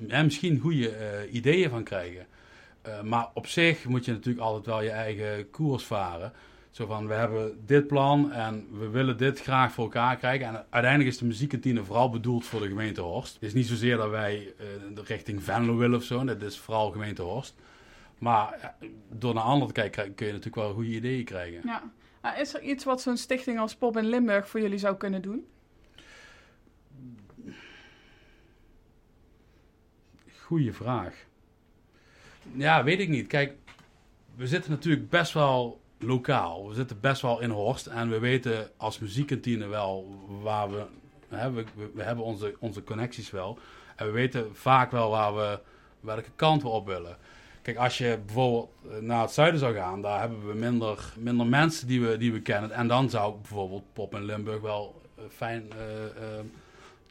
en 0.08 0.26
misschien 0.26 0.60
goede 0.60 0.90
uh, 1.26 1.34
ideeën 1.34 1.70
van 1.70 1.84
krijgen. 1.84 2.26
Uh, 2.88 3.02
maar 3.02 3.28
op 3.34 3.48
zich 3.48 3.86
moet 3.86 4.06
je 4.06 4.12
natuurlijk 4.12 4.46
altijd 4.46 4.66
wel 4.66 4.82
je 4.82 4.90
eigen 4.90 5.50
koers 5.50 5.84
varen. 5.84 6.34
Zo 6.72 6.86
van, 6.86 7.08
we 7.08 7.14
hebben 7.14 7.60
dit 7.66 7.88
plan 7.88 8.32
en 8.32 8.68
we 8.72 8.90
willen 8.90 9.18
dit 9.18 9.42
graag 9.42 9.72
voor 9.72 9.84
elkaar 9.84 10.18
krijgen. 10.18 10.48
En 10.48 10.66
uiteindelijk 10.70 11.12
is 11.12 11.18
de 11.18 11.26
muziekkantine 11.26 11.84
vooral 11.84 12.10
bedoeld 12.10 12.46
voor 12.46 12.60
de 12.60 12.68
gemeente 12.68 13.02
Horst. 13.02 13.34
Het 13.34 13.44
is 13.44 13.54
niet 13.54 13.68
zozeer 13.68 13.98
dat 13.98 14.10
wij 14.10 14.54
uh, 14.60 15.04
richting 15.04 15.44
Venlo 15.44 15.78
willen 15.78 15.98
of 15.98 16.04
zo. 16.04 16.24
Dat 16.24 16.42
is 16.42 16.60
vooral 16.60 16.92
gemeente 16.92 17.22
Horst. 17.22 17.56
Maar 18.22 18.76
eh, 18.80 18.90
door 19.10 19.34
naar 19.34 19.44
anderen 19.44 19.74
te 19.74 19.82
kijken 19.82 20.16
kun 20.16 20.26
je 20.26 20.32
natuurlijk 20.32 20.64
wel 20.64 20.74
goede 20.74 20.90
ideeën 20.90 21.26
krijgen. 21.26 21.62
Ja. 21.64 21.92
Is 22.38 22.54
er 22.54 22.62
iets 22.62 22.84
wat 22.84 23.02
zo'n 23.02 23.18
stichting 23.18 23.60
als 23.60 23.76
Pop 23.76 23.98
in 23.98 24.06
Limburg 24.06 24.50
voor 24.50 24.62
jullie 24.62 24.78
zou 24.78 24.98
kunnen 24.98 25.22
doen? 25.22 25.48
Goeie 30.38 30.74
vraag. 30.74 31.26
Ja, 32.54 32.84
weet 32.84 33.00
ik 33.00 33.10
niet. 33.10 33.28
Kijk, 33.28 33.56
we 34.36 34.48
zitten 34.48 34.72
natuurlijk 34.72 35.10
best 35.10 35.34
wel 35.34 35.82
lokaal. 36.00 36.68
We 36.68 36.74
zitten 36.74 37.00
best 37.00 37.22
wel 37.22 37.42
in 37.42 37.50
Horst. 37.50 37.86
En 37.86 38.10
we 38.10 38.20
weten 38.20 38.72
als 38.78 39.00
muziekkantine 39.00 39.68
wel 39.68 40.26
waar 40.42 40.72
we... 40.72 40.86
Hè, 41.28 41.52
we, 41.52 41.66
we, 41.94 42.04
hebben 42.04 42.26
onze, 42.26 42.56
onze 42.60 42.84
connecties 42.84 43.32
wel. 43.32 43.60
En 43.96 44.06
we 44.06 44.12
weten 44.12 44.56
vaak 44.56 44.92
wel 44.92 45.10
waar 45.10 45.36
we, 45.36 45.60
welke 46.00 46.32
kant 46.36 46.62
we 46.62 46.68
op 46.68 46.86
willen. 46.86 47.18
Kijk, 47.62 47.78
als 47.78 47.98
je 47.98 48.20
bijvoorbeeld 48.26 48.70
eh, 48.90 48.98
naar 48.98 49.22
het 49.22 49.32
zuiden 49.32 49.60
zou 49.60 49.76
gaan, 49.76 50.02
daar 50.02 50.20
hebben 50.20 50.48
we 50.48 50.54
minder, 50.54 51.14
minder 51.18 51.46
mensen 51.46 51.88
die 51.88 52.02
we, 52.02 52.18
die 52.18 52.34
we 52.34 52.42
kennen. 52.42 52.72
En 52.72 52.88
dan 52.88 53.10
zou 53.10 53.36
bijvoorbeeld 53.36 53.84
Pop 53.94 54.16
in 54.16 54.26
Limburg 54.26 54.62
wel 54.62 55.02
uh, 55.18 55.24
fijn 55.30 55.64
uh, 55.64 55.76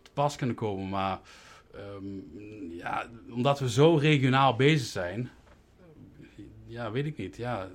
te 0.02 0.10
pas 0.12 0.36
kunnen 0.36 0.56
komen. 0.56 0.88
Maar 0.88 1.18
um, 1.96 2.30
ja, 2.76 3.06
omdat 3.30 3.58
we 3.58 3.70
zo 3.70 3.94
regionaal 3.94 4.56
bezig 4.56 4.86
zijn, 4.86 5.30
ja, 6.66 6.90
weet 6.90 7.06
ik 7.06 7.16
niet. 7.16 7.36
Ja, 7.36 7.68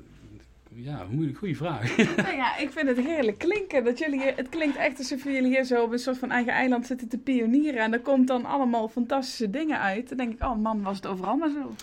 ja, 0.76 1.06
goede 1.36 1.56
vraag. 1.56 1.98
Nou 2.16 2.36
ja, 2.36 2.58
ik 2.58 2.72
vind 2.72 2.88
het 2.88 3.00
heerlijk 3.00 3.38
klinken. 3.38 3.84
Dat 3.84 4.00
jullie, 4.00 4.22
het 4.22 4.50
klinkt 4.50 4.76
echt 4.78 4.98
alsof 4.98 5.24
jullie 5.24 5.48
hier 5.48 5.64
zo 5.64 5.84
op 5.84 5.92
een 5.92 6.00
soort 6.00 6.18
van 6.18 6.32
eigen 6.32 6.54
eiland 6.54 6.86
zitten 6.86 7.08
te 7.08 7.18
pionieren. 7.18 7.82
En 7.82 7.94
er 7.94 8.00
komt 8.00 8.28
dan 8.28 8.46
allemaal 8.46 8.88
fantastische 8.88 9.50
dingen 9.50 9.80
uit. 9.80 10.10
Dan 10.10 10.18
denk 10.18 10.34
ik, 10.34 10.44
oh 10.44 10.56
man, 10.56 10.82
was 10.82 10.96
het 10.96 11.08
overal 11.08 11.36
maar 11.36 11.50
zo. 11.50 11.76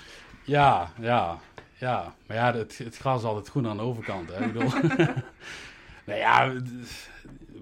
Ja, 0.44 0.90
ja, 1.00 1.38
ja. 1.78 2.14
Maar 2.26 2.36
ja, 2.36 2.54
het, 2.54 2.78
het 2.78 2.96
gras 2.96 3.18
is 3.18 3.26
altijd 3.26 3.48
groen 3.48 3.68
aan 3.68 3.76
de 3.76 3.82
overkant. 3.82 4.28
Hè? 4.32 4.44
Ik 4.44 4.52
bedoel, 4.52 4.70
nou 6.06 6.18
ja, 6.18 6.52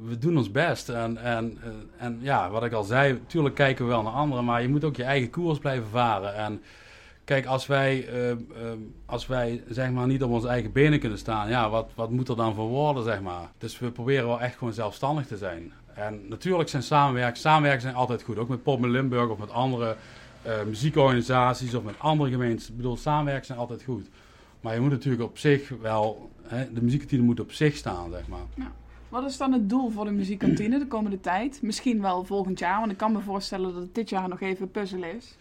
we 0.05 0.19
doen 0.19 0.37
ons 0.37 0.51
best. 0.51 0.89
En, 0.89 1.17
en, 1.17 1.59
en 1.99 2.19
ja, 2.21 2.51
wat 2.51 2.65
ik 2.65 2.73
al 2.73 2.85
zei, 2.85 3.13
natuurlijk 3.13 3.55
kijken 3.55 3.85
we 3.85 3.91
wel 3.91 4.03
naar 4.03 4.13
anderen. 4.13 4.45
Maar 4.45 4.63
je 4.63 4.69
moet 4.69 4.85
ook 4.85 4.97
je 4.97 5.05
eigen 5.05 5.31
koers 5.31 5.59
blijven 5.59 5.89
varen. 5.89 6.35
En 6.35 6.63
kijk, 7.25 7.47
als 7.47 7.67
wij, 7.67 8.09
uh, 8.09 8.29
uh, 8.29 8.37
als 9.07 9.27
wij 9.27 9.63
zeg 9.69 9.91
maar 9.91 10.07
niet 10.07 10.23
op 10.23 10.31
onze 10.31 10.49
eigen 10.49 10.73
benen 10.73 11.01
kunnen 11.01 11.19
staan, 11.19 11.49
ja, 11.49 11.71
wat, 11.71 11.91
wat 11.95 12.11
moet 12.11 12.29
er 12.29 12.37
dan 12.37 12.55
voor 12.55 12.69
worden, 12.69 13.05
zeg 13.05 13.21
maar? 13.21 13.51
Dus 13.59 13.79
we 13.79 13.91
proberen 13.91 14.27
wel 14.27 14.41
echt 14.41 14.57
gewoon 14.57 14.73
zelfstandig 14.73 15.27
te 15.27 15.37
zijn. 15.37 15.73
En 15.95 16.29
natuurlijk 16.29 16.69
zijn 16.69 16.83
samenwerken, 16.83 17.41
samenwerken 17.41 17.83
zijn 17.83 17.95
altijd 17.95 18.23
goed. 18.23 18.39
Ook 18.39 18.49
met 18.49 18.63
Pop 18.63 18.85
Limburg 18.85 19.29
of 19.29 19.39
met 19.39 19.51
andere 19.51 19.97
muziekorganisaties 20.67 21.75
of 21.75 21.83
met 21.83 21.99
andere 21.99 22.31
gemeentes. 22.31 22.69
Ik 22.69 22.77
bedoel, 22.77 22.97
samenwerken 22.97 23.47
zijn 23.47 23.59
altijd 23.59 23.83
goed. 23.83 24.09
Maar 24.61 24.75
je 24.75 24.81
moet 24.81 24.91
natuurlijk 24.91 25.23
op 25.23 25.39
zich 25.39 25.69
wel, 25.69 26.31
hè, 26.43 26.73
de 26.73 26.83
muziekkantine 26.83 27.23
moet 27.23 27.41
op 27.41 27.53
zich 27.53 27.77
staan, 27.77 28.11
zeg 28.11 28.29
maar. 28.29 28.47
Ja. 28.55 28.73
Wat 29.09 29.25
is 29.25 29.37
dan 29.37 29.53
het 29.53 29.69
doel 29.69 29.91
voor 29.91 30.05
de 30.05 30.11
muziekkantine 30.11 30.79
de 30.79 30.87
komende 30.87 31.21
tijd? 31.21 31.63
Misschien 31.63 32.01
wel 32.01 32.25
volgend 32.25 32.59
jaar, 32.59 32.79
want 32.79 32.93
ik 32.93 32.97
kan 32.97 33.13
me 33.13 33.21
voorstellen 33.21 33.73
dat 33.73 33.83
het 33.83 33.95
dit 33.95 34.09
jaar 34.09 34.29
nog 34.29 34.41
even 34.41 34.71
puzzel 34.71 35.03
is. 35.03 35.37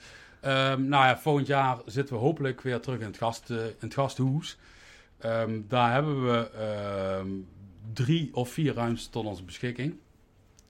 Um, 0.46 0.88
nou 0.88 1.06
ja, 1.06 1.18
volgend 1.18 1.48
jaar 1.48 1.78
zitten 1.86 2.16
we 2.16 2.22
hopelijk 2.22 2.62
weer 2.62 2.80
terug 2.80 3.00
in 3.00 3.06
het, 3.06 3.18
gast, 3.18 3.50
uh, 3.50 3.66
in 3.66 3.74
het 3.80 3.94
gasthoes. 3.94 4.58
Um, 5.26 5.66
daar 5.68 5.94
hebben 5.94 6.26
we 6.26 6.50
um, 7.20 7.48
drie 7.94 8.30
of 8.34 8.50
vier 8.50 8.74
ruimtes 8.74 9.08
tot 9.08 9.26
onze 9.26 9.44
beschikking. 9.44 9.96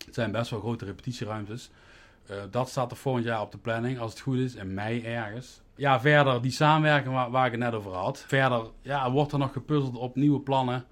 Het 0.06 0.14
zijn 0.14 0.32
best 0.32 0.52
wel 0.52 0.60
grote 0.60 0.86
repetitieruimtes. 0.86 1.70
Uh, 2.32 2.38
dat 2.52 2.70
staat 2.70 2.92
er 2.92 2.98
volgend 2.98 3.26
jaar 3.26 3.42
op 3.42 3.52
de 3.52 3.58
planning, 3.58 4.00
als 4.00 4.12
het 4.12 4.22
goed 4.22 4.38
is, 4.38 4.56
in 4.56 4.74
mei 4.74 5.04
ergens. 5.04 5.62
Ja, 5.76 6.00
verder 6.00 6.42
die 6.42 6.52
samenwerking 6.52 7.14
waar, 7.14 7.32
waar 7.32 7.46
ik 7.46 7.52
het 7.52 7.62
net 7.62 7.74
over 7.74 7.94
had. 7.94 8.24
Verder 8.28 8.72
ja, 8.82 9.12
wordt 9.12 9.32
er 9.32 9.40
nog 9.40 9.52
gepuzzeld 9.52 9.96
op 9.96 10.16
nieuwe 10.16 10.40
plannen. 10.40 10.86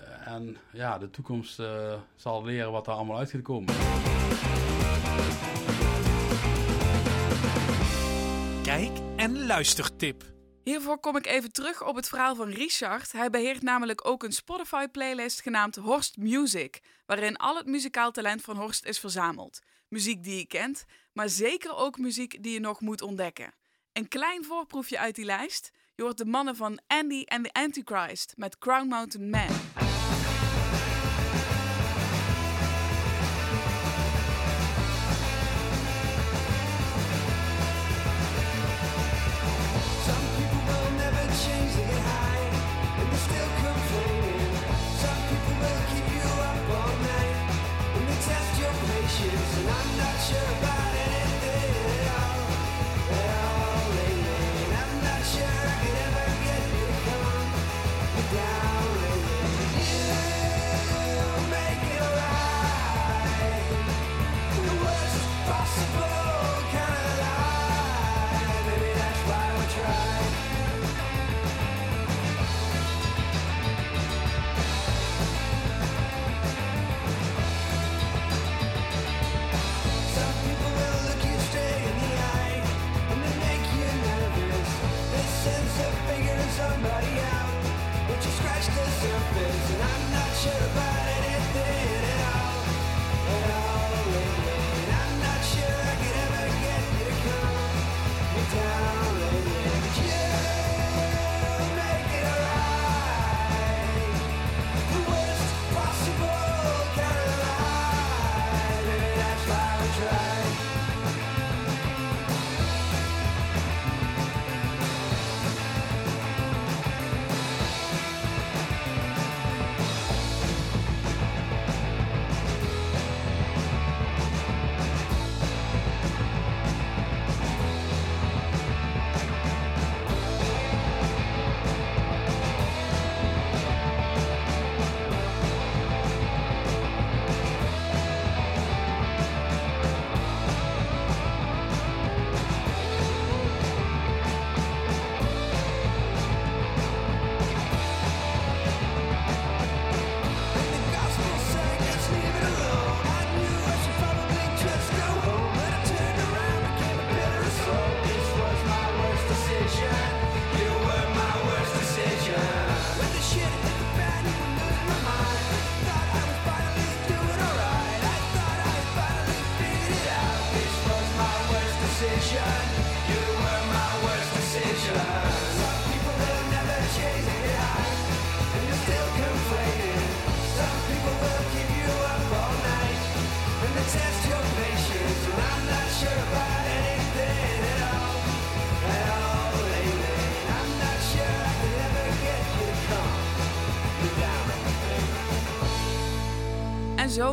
Uh, 0.00 0.32
en 0.32 0.56
ja, 0.72 0.98
de 0.98 1.10
toekomst 1.10 1.60
uh, 1.60 1.92
zal 2.14 2.44
leren 2.44 2.72
wat 2.72 2.86
er 2.86 2.92
allemaal 2.92 3.18
uit 3.18 3.30
gaat 3.30 3.42
komen. 3.42 3.74
Kijk- 8.62 8.98
en 9.16 9.46
luistertip. 9.46 10.24
Hiervoor 10.64 10.98
kom 10.98 11.16
ik 11.16 11.26
even 11.26 11.52
terug 11.52 11.86
op 11.86 11.96
het 11.96 12.08
verhaal 12.08 12.34
van 12.34 12.48
Richard. 12.48 13.12
Hij 13.12 13.30
beheert 13.30 13.62
namelijk 13.62 14.06
ook 14.06 14.22
een 14.22 14.32
Spotify-playlist 14.32 15.40
genaamd 15.40 15.76
Horst 15.76 16.16
Music, 16.16 16.80
waarin 17.06 17.36
al 17.36 17.56
het 17.56 17.66
muzikaal 17.66 18.10
talent 18.10 18.42
van 18.42 18.56
Horst 18.56 18.84
is 18.84 18.98
verzameld. 18.98 19.60
Muziek 19.90 20.24
die 20.24 20.36
je 20.36 20.46
kent, 20.46 20.84
maar 21.12 21.28
zeker 21.28 21.76
ook 21.76 21.98
muziek 21.98 22.42
die 22.42 22.52
je 22.52 22.60
nog 22.60 22.80
moet 22.80 23.02
ontdekken. 23.02 23.54
Een 23.92 24.08
klein 24.08 24.44
voorproefje 24.44 24.98
uit 24.98 25.14
die 25.14 25.24
lijst. 25.24 25.70
Je 25.94 26.02
hoort 26.02 26.18
de 26.18 26.24
mannen 26.24 26.56
van 26.56 26.80
Andy 26.86 27.22
and 27.26 27.44
the 27.44 27.52
Antichrist 27.52 28.32
met 28.36 28.58
Crown 28.58 28.88
Mountain 28.88 29.30
Man. 29.30 29.79
should 50.30 50.59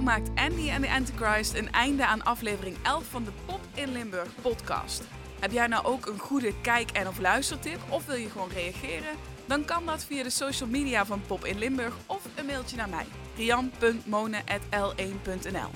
maakt 0.02 0.30
Andy 0.36 0.70
en 0.70 0.82
de 0.82 0.90
Antichrist 0.90 1.54
een 1.54 1.72
einde 1.72 2.06
aan 2.06 2.24
aflevering 2.24 2.78
11 2.84 3.06
van 3.06 3.24
de 3.24 3.32
Pop 3.46 3.60
in 3.74 3.92
Limburg 3.92 4.30
podcast. 4.42 5.04
Heb 5.40 5.52
jij 5.52 5.68
nou 5.68 5.86
ook 5.86 6.06
een 6.06 6.20
goede 6.20 6.62
kijk- 6.62 6.92
en 6.92 7.08
of 7.08 7.20
luistertip 7.20 7.80
of 7.90 8.06
wil 8.06 8.16
je 8.16 8.30
gewoon 8.30 8.50
reageren? 8.50 9.16
Dan 9.46 9.66
kan 9.66 9.86
dat 9.86 10.06
via 10.06 10.24
de 10.24 10.30
social 10.30 10.70
media 10.70 11.06
van 11.06 11.22
Pop 11.22 11.46
in 11.46 11.58
Limburg 11.58 11.96
of 12.06 12.26
een 12.36 12.46
mailtje 12.46 12.78
naar 12.78 12.90
mij. 12.90 13.06
rian.monen.l1.nl 13.36 15.70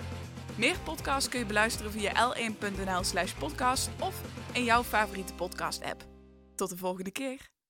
Meer 0.55 0.75
podcasts 0.83 1.29
kun 1.29 1.39
je 1.39 1.45
beluisteren 1.45 1.91
via 1.91 2.33
l1.nl 2.33 3.03
slash 3.03 3.31
podcast 3.31 3.89
of 3.99 4.21
in 4.51 4.63
jouw 4.63 4.83
favoriete 4.83 5.33
podcast 5.33 5.83
app. 5.83 6.03
Tot 6.55 6.69
de 6.69 6.77
volgende 6.77 7.11
keer. 7.11 7.51